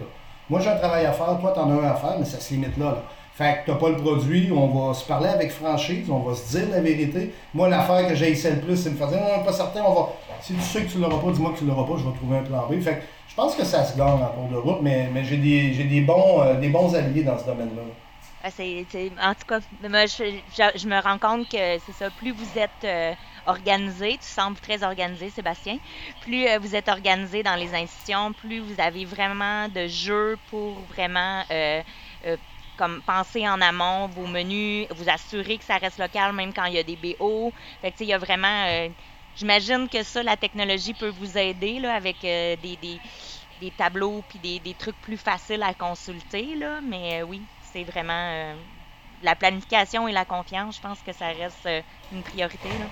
Moi, 0.48 0.61
j'ai 0.61 0.70
un 0.70 0.76
travail 0.76 1.06
à 1.06 1.12
faire, 1.12 1.38
toi, 1.40 1.52
tu 1.54 1.61
en 1.61 1.70
as 1.70 1.82
un 1.82 1.90
à 1.90 1.94
faire, 1.94 2.16
mais 2.18 2.24
ça 2.24 2.40
se 2.40 2.52
limite 2.54 2.76
là. 2.76 2.87
là. 2.87 3.02
Fait 3.34 3.62
que 3.64 3.70
t'as 3.70 3.78
pas 3.78 3.88
le 3.88 3.96
produit, 3.96 4.50
on 4.52 4.66
va 4.66 4.92
se 4.92 5.06
parler 5.06 5.28
avec 5.28 5.52
franchise, 5.52 6.10
on 6.10 6.18
va 6.18 6.34
se 6.34 6.54
dire 6.54 6.68
la 6.70 6.80
vérité. 6.80 7.32
Moi, 7.54 7.68
l'affaire 7.70 8.06
que 8.06 8.14
j'ai 8.14 8.30
le 8.34 8.60
plus, 8.60 8.76
c'est 8.76 8.90
de 8.90 8.94
me 8.94 8.98
faire 8.98 9.08
dire, 9.08 9.20
non, 9.20 9.42
pas 9.42 9.52
certain, 9.52 9.82
on 9.86 9.94
va. 9.94 10.08
Si 10.42 10.52
tu 10.52 10.60
sais 10.60 10.82
que 10.82 10.90
tu 10.90 10.98
l'auras 10.98 11.18
pas, 11.18 11.30
dis-moi 11.30 11.52
que 11.52 11.58
tu 11.58 11.64
l'auras 11.64 11.84
pas, 11.84 11.98
je 11.98 12.04
vais 12.04 12.14
trouver 12.14 12.38
un 12.38 12.42
plan 12.42 12.66
B. 12.68 12.80
Fait 12.82 12.96
que 12.96 13.02
je 13.28 13.34
pense 13.34 13.54
que 13.54 13.64
ça 13.64 13.84
se 13.84 13.96
gagne 13.96 14.22
en 14.22 14.26
cours 14.26 14.48
de 14.48 14.56
route, 14.56 14.82
mais, 14.82 15.08
mais 15.10 15.24
j'ai 15.24 15.38
des, 15.38 15.70
des, 15.70 16.00
bons, 16.02 16.42
euh, 16.42 16.60
des 16.60 16.68
bons 16.68 16.94
alliés 16.94 17.22
dans 17.22 17.38
ce 17.38 17.46
domaine-là. 17.46 17.82
Ah, 18.44 18.48
en 18.48 19.34
tout 19.34 19.46
cas, 19.48 19.60
moi, 19.88 20.04
je, 20.04 20.86
me 20.86 21.00
rends 21.00 21.18
compte 21.18 21.48
que 21.48 21.78
c'est 21.86 21.92
ça, 21.92 22.10
plus 22.10 22.32
vous 22.32 22.58
êtes 22.58 22.70
euh, 22.84 23.14
organisé, 23.46 24.18
tu 24.20 24.28
sembles 24.28 24.58
très 24.58 24.82
organisé, 24.82 25.30
Sébastien, 25.30 25.78
plus 26.20 26.46
euh, 26.48 26.58
vous 26.58 26.74
êtes 26.76 26.88
organisé 26.88 27.42
dans 27.42 27.54
les 27.54 27.72
institutions, 27.74 28.32
plus 28.32 28.58
vous 28.58 28.78
avez 28.78 29.06
vraiment 29.06 29.68
de 29.68 29.86
jeux 29.86 30.36
pour 30.50 30.74
vraiment 30.92 31.44
comme 32.76 33.00
penser 33.02 33.46
en 33.48 33.61
amont 33.61 34.08
vos 34.08 34.26
menus, 34.26 34.87
vous 34.90 35.08
assurer 35.08 35.58
que 35.58 35.64
ça 35.64 35.76
reste 35.76 35.98
local 35.98 36.32
même 36.32 36.52
quand 36.52 36.64
il 36.64 36.74
y 36.74 36.78
a 36.78 36.82
des 36.82 36.96
BO. 36.96 37.52
Fait 37.80 37.90
que, 37.90 37.96
il 38.00 38.08
y 38.08 38.12
a 38.12 38.18
vraiment. 38.18 38.64
Euh, 38.66 38.88
j'imagine 39.37 39.88
que 39.88 40.02
ça, 40.02 40.22
la 40.22 40.37
technologie 40.37 40.94
peut 40.94 41.12
vous 41.20 41.37
aider 41.38 41.78
là, 41.78 41.94
avec 41.94 42.16
euh, 42.24 42.56
des, 42.62 42.76
des, 42.80 42.98
des, 43.61 43.70
tableaux 43.70 44.22
puis 44.28 44.38
des, 44.38 44.58
des, 44.58 44.74
trucs 44.74 45.00
plus 45.02 45.16
faciles 45.16 45.62
à 45.62 45.74
consulter. 45.74 46.54
Là, 46.56 46.80
mais 46.82 47.20
euh, 47.20 47.26
oui, 47.26 47.42
c'est 47.72 47.85
vraiment 47.85 48.54
la 49.22 49.35
planification 49.35 50.08
et 50.08 50.12
la 50.12 50.24
confiance. 50.24 50.76
Je 50.76 50.80
pense 50.80 50.98
que 51.00 51.12
ça 51.12 51.26
reste 51.26 51.68
une 52.12 52.22
priorité. 52.22 52.68
Là. 52.68 52.87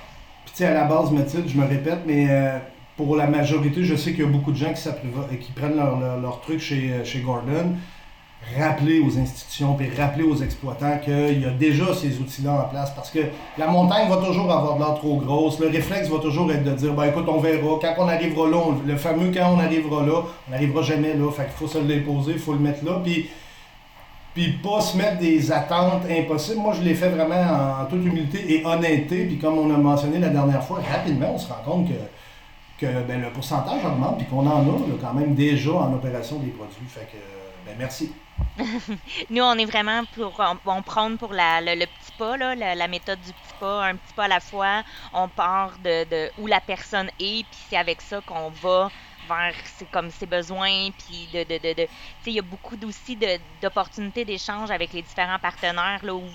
Puis, 0.46 0.64
à 0.64 0.72
la 0.72 0.84
base, 0.84 1.10
Mathilde, 1.10 1.48
je 1.48 1.56
me 1.58 1.66
répète, 1.66 2.00
mais 2.06 2.28
pour 2.96 3.16
la 3.16 3.26
majorité, 3.26 3.84
je 3.84 3.94
sais 3.94 4.12
qu'il 4.12 4.20
y 4.20 4.26
a 4.26 4.30
beaucoup 4.30 4.52
de 4.52 4.56
gens 4.56 4.72
qui, 4.72 5.38
qui 5.38 5.52
prennent 5.52 5.76
leur, 5.76 5.98
leur, 5.98 6.18
leur 6.18 6.40
truc 6.40 6.60
chez, 6.60 7.04
chez 7.04 7.20
Gordon 7.20 7.76
rappeler 8.58 9.00
aux 9.00 9.18
institutions 9.18 9.76
et 9.80 10.00
rappeler 10.00 10.24
aux 10.24 10.36
exploitants 10.36 10.98
qu'il 10.98 11.40
y 11.40 11.44
a 11.44 11.50
déjà 11.50 11.94
ces 11.94 12.18
outils-là 12.18 12.52
en 12.52 12.68
place 12.68 12.90
parce 12.94 13.10
que 13.10 13.20
la 13.58 13.66
montagne 13.66 14.08
va 14.08 14.16
toujours 14.16 14.50
avoir 14.50 14.74
de 14.76 14.80
l'air 14.80 14.94
trop 14.94 15.16
grosse. 15.16 15.60
Le 15.60 15.68
réflexe 15.68 16.08
va 16.08 16.18
toujours 16.18 16.50
être 16.50 16.64
de 16.64 16.72
dire 16.72 16.94
ben 16.94 17.04
écoute, 17.04 17.26
on 17.28 17.38
verra. 17.38 17.78
Quand 17.80 17.94
on 17.98 18.08
arrivera 18.08 18.48
là, 18.48 18.58
le 18.84 18.96
fameux 18.96 19.30
quand 19.32 19.54
on 19.54 19.60
arrivera 19.60 20.04
là, 20.04 20.22
on 20.48 20.50
n'arrivera 20.50 20.82
jamais 20.82 21.14
là. 21.14 21.30
Fait 21.30 21.44
qu'il 21.44 21.52
faut 21.52 21.68
se 21.68 21.78
l'imposer, 21.78 22.32
il 22.32 22.38
faut 22.38 22.54
le 22.54 22.58
mettre 22.58 22.84
là. 22.84 23.00
Puis, 23.04 23.28
puis 24.34 24.52
pas 24.62 24.80
se 24.80 24.96
mettre 24.96 25.18
des 25.18 25.52
attentes 25.52 26.04
impossibles. 26.10 26.60
Moi, 26.60 26.74
je 26.78 26.82
l'ai 26.82 26.94
fait 26.94 27.10
vraiment 27.10 27.82
en 27.82 27.84
toute 27.86 28.04
humilité 28.04 28.54
et 28.54 28.64
honnêteté. 28.64 29.26
Puis 29.26 29.38
comme 29.38 29.58
on 29.58 29.72
a 29.72 29.76
mentionné 29.76 30.18
la 30.18 30.30
dernière 30.30 30.64
fois, 30.64 30.80
rapidement, 30.90 31.34
on 31.34 31.38
se 31.38 31.48
rend 31.48 31.62
compte 31.64 31.88
que, 31.88 32.84
que 32.86 33.02
ben, 33.06 33.20
le 33.20 33.30
pourcentage 33.30 33.84
augmente 33.84 34.18
puis 34.18 34.26
qu'on 34.26 34.46
en 34.46 34.60
a 34.60 34.74
quand 35.00 35.14
même 35.14 35.34
déjà 35.34 35.72
en 35.72 35.92
opération 35.92 36.38
des 36.38 36.50
produits. 36.50 36.86
Fait 36.88 37.06
que 37.12 37.39
ben, 37.64 37.76
merci. 37.78 38.12
Nous, 39.30 39.42
on 39.42 39.58
est 39.58 39.64
vraiment 39.64 40.04
pour, 40.06 40.42
on, 40.64 40.82
prendre 40.82 41.18
pour 41.18 41.32
la, 41.32 41.60
le, 41.60 41.86
petit 41.86 42.12
pas, 42.18 42.36
là, 42.36 42.54
la, 42.54 42.88
méthode 42.88 43.20
du 43.20 43.32
petit 43.32 43.54
pas, 43.58 43.86
un 43.86 43.96
petit 43.96 44.12
pas 44.14 44.24
à 44.24 44.28
la 44.28 44.40
fois. 44.40 44.82
On 45.12 45.28
part 45.28 45.78
de, 45.78 46.04
de 46.04 46.30
où 46.38 46.46
la 46.46 46.60
personne 46.60 47.08
est, 47.18 47.44
puis 47.48 47.60
c'est 47.68 47.76
avec 47.76 48.00
ça 48.00 48.20
qu'on 48.20 48.50
va 48.50 48.92
vers 49.28 49.54
comme 49.92 50.10
ses 50.10 50.26
besoins, 50.26 50.90
puis 50.92 51.28
de, 51.32 51.44
de, 51.44 51.58
de, 51.58 51.74
de 51.74 51.88
il 52.26 52.32
y 52.32 52.38
a 52.38 52.42
beaucoup 52.42 52.76
aussi 52.84 53.18
d'opportunités 53.60 54.24
d'échange 54.24 54.70
avec 54.70 54.92
les 54.92 55.02
différents 55.02 55.38
partenaires 55.38 56.04
là 56.04 56.14
où 56.14 56.26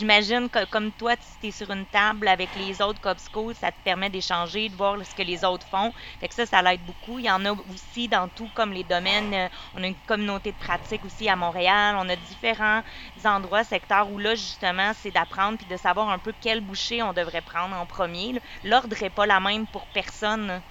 J'imagine 0.00 0.48
que 0.48 0.64
comme 0.64 0.92
toi, 0.92 1.14
tu 1.14 1.48
es 1.48 1.50
sur 1.50 1.70
une 1.70 1.84
table 1.84 2.26
avec 2.26 2.48
les 2.56 2.80
autres 2.80 3.02
Copsco, 3.02 3.52
ça 3.52 3.70
te 3.70 3.76
permet 3.84 4.08
d'échanger, 4.08 4.70
de 4.70 4.74
voir 4.74 4.96
ce 5.04 5.14
que 5.14 5.20
les 5.20 5.44
autres 5.44 5.66
font. 5.66 5.92
Fait 6.20 6.28
que 6.28 6.34
ça, 6.34 6.46
ça 6.46 6.62
l'aide 6.62 6.80
beaucoup. 6.86 7.18
Il 7.18 7.26
y 7.26 7.30
en 7.30 7.44
a 7.44 7.52
aussi 7.52 8.08
dans 8.08 8.26
tout 8.26 8.48
comme 8.54 8.72
les 8.72 8.82
domaines. 8.82 9.34
Euh, 9.34 9.48
on 9.74 9.82
a 9.82 9.86
une 9.88 10.02
communauté 10.06 10.52
de 10.52 10.56
pratique 10.56 11.04
aussi 11.04 11.28
à 11.28 11.36
Montréal. 11.36 11.96
On 11.98 12.08
a 12.08 12.16
différents 12.16 12.82
endroits, 13.26 13.62
secteurs 13.62 14.10
où 14.10 14.16
là, 14.16 14.34
justement, 14.34 14.92
c'est 14.94 15.10
d'apprendre 15.10 15.58
puis 15.58 15.66
de 15.66 15.76
savoir 15.76 16.08
un 16.08 16.18
peu 16.18 16.32
quel 16.40 16.62
boucher 16.62 17.02
on 17.02 17.12
devrait 17.12 17.42
prendre 17.42 17.76
en 17.76 17.84
premier. 17.84 18.40
L'ordre 18.64 18.96
n'est 18.98 19.10
pas 19.10 19.26
la 19.26 19.38
même 19.38 19.66
pour 19.66 19.84
personne. 19.88 20.62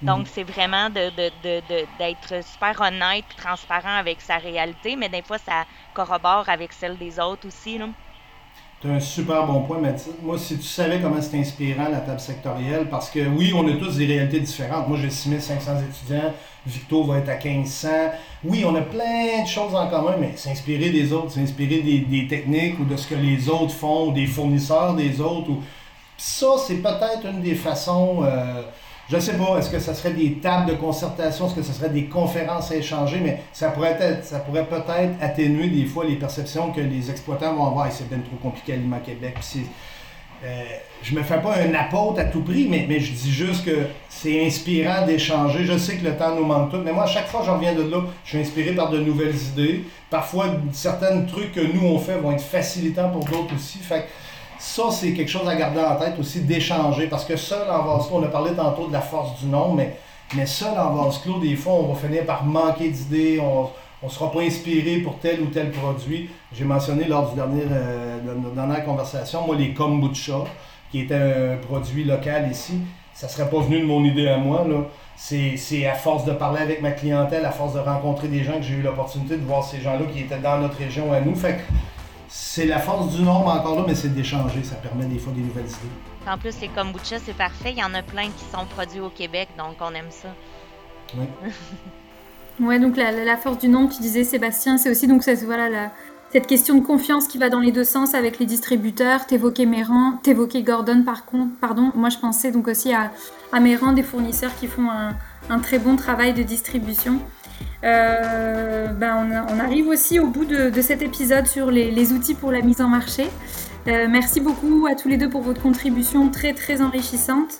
Donc, 0.00 0.22
mm. 0.22 0.30
c'est 0.32 0.42
vraiment 0.42 0.90
d'être 0.90 1.14
de, 1.14 1.60
de, 1.70 2.42
super 2.42 2.80
honnête 2.80 3.26
et 3.30 3.40
transparent 3.40 3.96
avec 3.96 4.20
sa 4.20 4.38
réalité, 4.38 4.96
mais 4.96 5.08
des 5.08 5.22
fois, 5.22 5.38
ça 5.38 5.66
corrobore 5.94 6.48
avec 6.48 6.72
celle 6.72 6.98
des 6.98 7.20
autres 7.20 7.46
aussi. 7.46 7.78
Là. 7.78 7.86
As 8.84 8.88
un 8.88 9.00
super 9.00 9.46
bon 9.46 9.62
point, 9.62 9.78
Mathilde. 9.78 10.16
Moi, 10.22 10.36
si 10.38 10.56
tu 10.56 10.64
savais 10.64 11.00
comment 11.00 11.20
c'est 11.22 11.38
inspirant 11.38 11.88
la 11.88 12.00
table 12.00 12.18
sectorielle, 12.18 12.88
parce 12.90 13.10
que 13.10 13.20
oui, 13.28 13.52
on 13.54 13.66
a 13.68 13.76
tous 13.76 13.96
des 13.96 14.06
réalités 14.06 14.40
différentes. 14.40 14.88
Moi, 14.88 14.98
j'ai 15.00 15.10
6500 15.10 15.72
étudiants, 15.88 16.32
Victo 16.66 17.04
va 17.04 17.18
être 17.18 17.28
à 17.28 17.36
1500. 17.36 17.88
Oui, 18.44 18.64
on 18.66 18.74
a 18.74 18.80
plein 18.80 19.42
de 19.44 19.48
choses 19.48 19.74
en 19.74 19.88
commun, 19.88 20.16
mais 20.18 20.32
s'inspirer 20.36 20.90
des 20.90 21.12
autres, 21.12 21.30
s'inspirer 21.30 21.80
des, 21.80 22.26
techniques 22.26 22.80
ou 22.80 22.84
de 22.84 22.96
ce 22.96 23.06
que 23.06 23.14
les 23.14 23.48
autres 23.48 23.72
font, 23.72 24.10
des 24.10 24.26
fournisseurs 24.26 24.94
des 24.94 25.20
autres. 25.20 25.50
Ou... 25.50 25.62
Ça, 26.16 26.48
c'est 26.66 26.82
peut-être 26.82 27.24
une 27.30 27.40
des 27.40 27.54
façons. 27.54 28.24
Euh, 28.24 28.62
je 29.12 29.16
ne 29.18 29.20
sais 29.20 29.34
pas, 29.34 29.58
est-ce 29.58 29.68
que 29.68 29.78
ce 29.78 29.92
serait 29.92 30.14
des 30.14 30.36
tables 30.36 30.70
de 30.70 30.74
concertation, 30.74 31.46
est-ce 31.46 31.54
que 31.54 31.62
ce 31.62 31.74
serait 31.74 31.90
des 31.90 32.06
conférences 32.06 32.72
à 32.72 32.76
échanger, 32.76 33.20
mais 33.22 33.42
ça 33.52 33.68
pourrait 33.68 33.98
être, 34.00 34.24
ça 34.24 34.38
pourrait 34.38 34.64
peut-être 34.64 35.12
atténuer 35.20 35.68
des 35.68 35.84
fois 35.84 36.06
les 36.06 36.16
perceptions 36.16 36.72
que 36.72 36.80
les 36.80 37.10
exploitants 37.10 37.54
vont 37.54 37.66
avoir. 37.66 37.92
c'est 37.92 38.08
bien 38.08 38.20
trop 38.20 38.36
compliqué 38.36 38.72
à 38.72 38.76
l'IMA 38.76 39.00
Québec. 39.00 39.36
Euh, 40.44 40.62
je 41.02 41.14
me 41.14 41.22
fais 41.22 41.42
pas 41.42 41.56
un 41.58 41.74
apôtre 41.74 42.20
à 42.20 42.24
tout 42.24 42.40
prix, 42.40 42.66
mais, 42.70 42.88
je 42.98 43.12
dis 43.12 43.30
juste 43.30 43.66
que 43.66 43.80
c'est 44.08 44.46
inspirant 44.46 45.04
d'échanger. 45.04 45.66
Je 45.66 45.76
sais 45.76 45.98
que 45.98 46.06
le 46.06 46.16
temps 46.16 46.34
nous 46.34 46.46
manque 46.46 46.70
tout, 46.70 46.80
mais 46.82 46.92
moi, 46.92 47.04
à 47.04 47.06
chaque 47.06 47.26
fois 47.26 47.40
que 47.40 47.46
je 47.46 47.50
reviens 47.50 47.74
de 47.74 47.82
là, 47.82 47.98
je 48.24 48.30
suis 48.30 48.38
inspiré 48.38 48.72
par 48.72 48.88
de 48.88 48.98
nouvelles 48.98 49.36
idées. 49.36 49.84
Parfois, 50.08 50.46
certains 50.72 51.20
trucs 51.24 51.52
que 51.52 51.60
nous, 51.60 51.86
on 51.86 51.98
fait 51.98 52.16
vont 52.16 52.32
être 52.32 52.40
facilitants 52.40 53.10
pour 53.10 53.26
d'autres 53.26 53.54
aussi. 53.54 53.78
Ça, 54.62 54.84
c'est 54.92 55.12
quelque 55.12 55.28
chose 55.28 55.48
à 55.48 55.56
garder 55.56 55.80
en 55.80 55.96
tête 55.96 56.14
aussi, 56.20 56.40
d'échanger. 56.40 57.08
Parce 57.08 57.24
que 57.24 57.36
seul 57.36 57.68
en 57.68 57.82
vase 57.82 58.06
clos, 58.06 58.18
on 58.18 58.22
a 58.22 58.28
parlé 58.28 58.52
tantôt 58.52 58.86
de 58.86 58.92
la 58.92 59.00
force 59.00 59.40
du 59.40 59.46
nombre, 59.46 59.74
mais, 59.74 59.96
mais 60.36 60.46
seul 60.46 60.78
en 60.78 60.94
vase 60.94 61.18
clos, 61.18 61.40
des 61.40 61.56
fois, 61.56 61.72
on 61.72 61.92
va 61.92 61.98
finir 61.98 62.24
par 62.24 62.44
manquer 62.44 62.88
d'idées, 62.88 63.40
on 63.40 63.70
ne 64.04 64.08
sera 64.08 64.30
pas 64.30 64.40
inspiré 64.40 64.98
pour 64.98 65.18
tel 65.18 65.40
ou 65.40 65.46
tel 65.46 65.72
produit. 65.72 66.30
J'ai 66.52 66.64
mentionné 66.64 67.06
lors 67.06 67.30
du 67.30 67.34
dernier, 67.34 67.64
euh, 67.72 68.20
de 68.20 68.40
notre 68.40 68.54
dernière 68.54 68.84
conversation, 68.84 69.44
moi, 69.44 69.56
les 69.56 69.74
kombucha, 69.74 70.44
qui 70.92 71.00
était 71.00 71.14
un 71.16 71.56
produit 71.56 72.04
local 72.04 72.48
ici. 72.48 72.74
Ça 73.14 73.26
serait 73.26 73.50
pas 73.50 73.58
venu 73.58 73.80
de 73.80 73.84
mon 73.84 74.04
idée 74.04 74.28
à 74.28 74.36
moi. 74.36 74.64
Là. 74.66 74.76
C'est, 75.16 75.86
à 75.86 75.94
force 75.94 76.24
de 76.24 76.32
parler 76.32 76.60
avec 76.60 76.82
ma 76.82 76.92
clientèle, 76.92 77.44
à 77.44 77.50
force 77.50 77.74
de 77.74 77.80
rencontrer 77.80 78.28
des 78.28 78.44
gens 78.44 78.54
que 78.58 78.62
j'ai 78.62 78.74
eu 78.74 78.82
l'opportunité 78.82 79.36
de 79.36 79.44
voir 79.44 79.64
ces 79.64 79.80
gens-là 79.80 80.06
qui 80.12 80.20
étaient 80.20 80.38
dans 80.38 80.58
notre 80.58 80.78
région 80.78 81.12
à 81.12 81.20
nous. 81.20 81.34
Fait 81.34 81.58
c'est 82.34 82.64
la 82.64 82.78
force 82.78 83.14
du 83.14 83.22
nombre 83.22 83.48
encore 83.48 83.76
là, 83.76 83.84
mais 83.86 83.94
c'est 83.94 84.08
d'échanger. 84.08 84.64
Ça 84.64 84.76
permet 84.76 85.04
des 85.04 85.18
fois 85.18 85.34
des 85.34 85.42
nouvelles 85.42 85.66
idées. 85.66 86.26
En 86.26 86.38
plus, 86.38 86.58
les 86.62 86.68
kombucha, 86.68 87.18
c'est 87.18 87.36
parfait. 87.36 87.72
Il 87.72 87.78
y 87.78 87.84
en 87.84 87.92
a 87.92 88.02
plein 88.02 88.24
qui 88.24 88.44
sont 88.50 88.64
produits 88.64 89.00
au 89.00 89.10
Québec, 89.10 89.50
donc 89.58 89.76
on 89.80 89.92
aime 89.94 90.10
ça. 90.10 90.28
Oui. 91.14 91.26
ouais, 92.66 92.78
donc 92.78 92.96
la, 92.96 93.36
force 93.36 93.58
du 93.58 93.68
nombre, 93.68 93.94
tu 93.94 94.00
disais, 94.00 94.24
Sébastien, 94.24 94.78
c'est 94.78 94.90
aussi 94.90 95.06
donc 95.06 95.22
cette, 95.24 95.44
voilà, 95.44 95.92
cette 96.32 96.46
question 96.46 96.78
de 96.78 96.84
confiance 96.86 97.28
qui 97.28 97.36
va 97.36 97.50
dans 97.50 97.60
les 97.60 97.70
deux 97.70 97.84
sens 97.84 98.14
avec 98.14 98.38
les 98.38 98.46
distributeurs. 98.46 99.26
T'évoquais 99.26 99.66
Méran, 99.66 100.18
t'évoquais 100.22 100.62
Gordon, 100.62 101.02
par 101.04 101.26
contre, 101.26 101.52
pardon. 101.60 101.92
Moi, 101.94 102.08
je 102.08 102.16
pensais 102.16 102.50
donc 102.50 102.66
aussi 102.66 102.94
à, 102.94 103.10
à 103.52 103.60
Méran, 103.60 103.92
des 103.92 104.02
fournisseurs 104.02 104.56
qui 104.58 104.68
font 104.68 104.90
un, 104.90 105.14
un 105.50 105.58
très 105.58 105.78
bon 105.78 105.96
travail 105.96 106.32
de 106.32 106.42
distribution. 106.42 107.20
Euh, 107.84 108.86
ben 108.88 109.46
on, 109.50 109.58
arrive 109.58 109.88
aussi 109.88 110.20
au 110.20 110.28
bout 110.28 110.44
de, 110.44 110.80
cet 110.80 111.02
épisode 111.02 111.46
sur 111.46 111.70
les, 111.70 112.12
outils 112.12 112.34
pour 112.34 112.52
la 112.52 112.60
mise 112.60 112.80
en 112.80 112.88
marché. 112.88 113.24
Euh, 113.88 114.06
merci 114.08 114.40
beaucoup 114.40 114.86
à 114.88 114.94
tous 114.94 115.08
les 115.08 115.16
deux 115.16 115.28
pour 115.28 115.42
votre 115.42 115.60
contribution 115.60 116.28
très 116.28 116.52
très 116.52 116.80
enrichissante. 116.80 117.58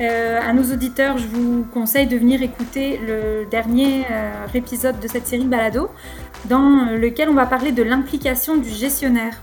Euh, 0.00 0.40
à 0.40 0.52
nos 0.52 0.72
auditeurs, 0.72 1.18
je 1.18 1.26
vous 1.26 1.66
conseille 1.74 2.06
de 2.06 2.16
venir 2.16 2.42
écouter 2.42 2.98
le 3.06 3.46
dernier 3.50 4.06
épisode 4.54 4.98
de 5.00 5.08
cette 5.08 5.26
série 5.26 5.44
Balado 5.44 5.90
dans 6.46 6.86
lequel 6.96 7.28
on 7.28 7.34
va 7.34 7.46
parler 7.46 7.72
de 7.72 7.82
l'implication 7.82 8.56
du 8.56 8.70
gestionnaire. 8.70 9.42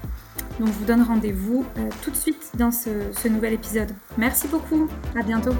Donc 0.59 0.69
je 0.69 0.73
vous 0.73 0.85
donne 0.85 1.03
rendez-vous 1.03 1.65
tout 2.01 2.11
de 2.11 2.15
suite 2.15 2.51
dans 2.57 2.71
ce 2.71 3.27
nouvel 3.27 3.53
épisode. 3.53 3.91
Merci 4.17 4.47
beaucoup, 4.47 4.87
à 5.19 5.21
bientôt. 5.21 5.53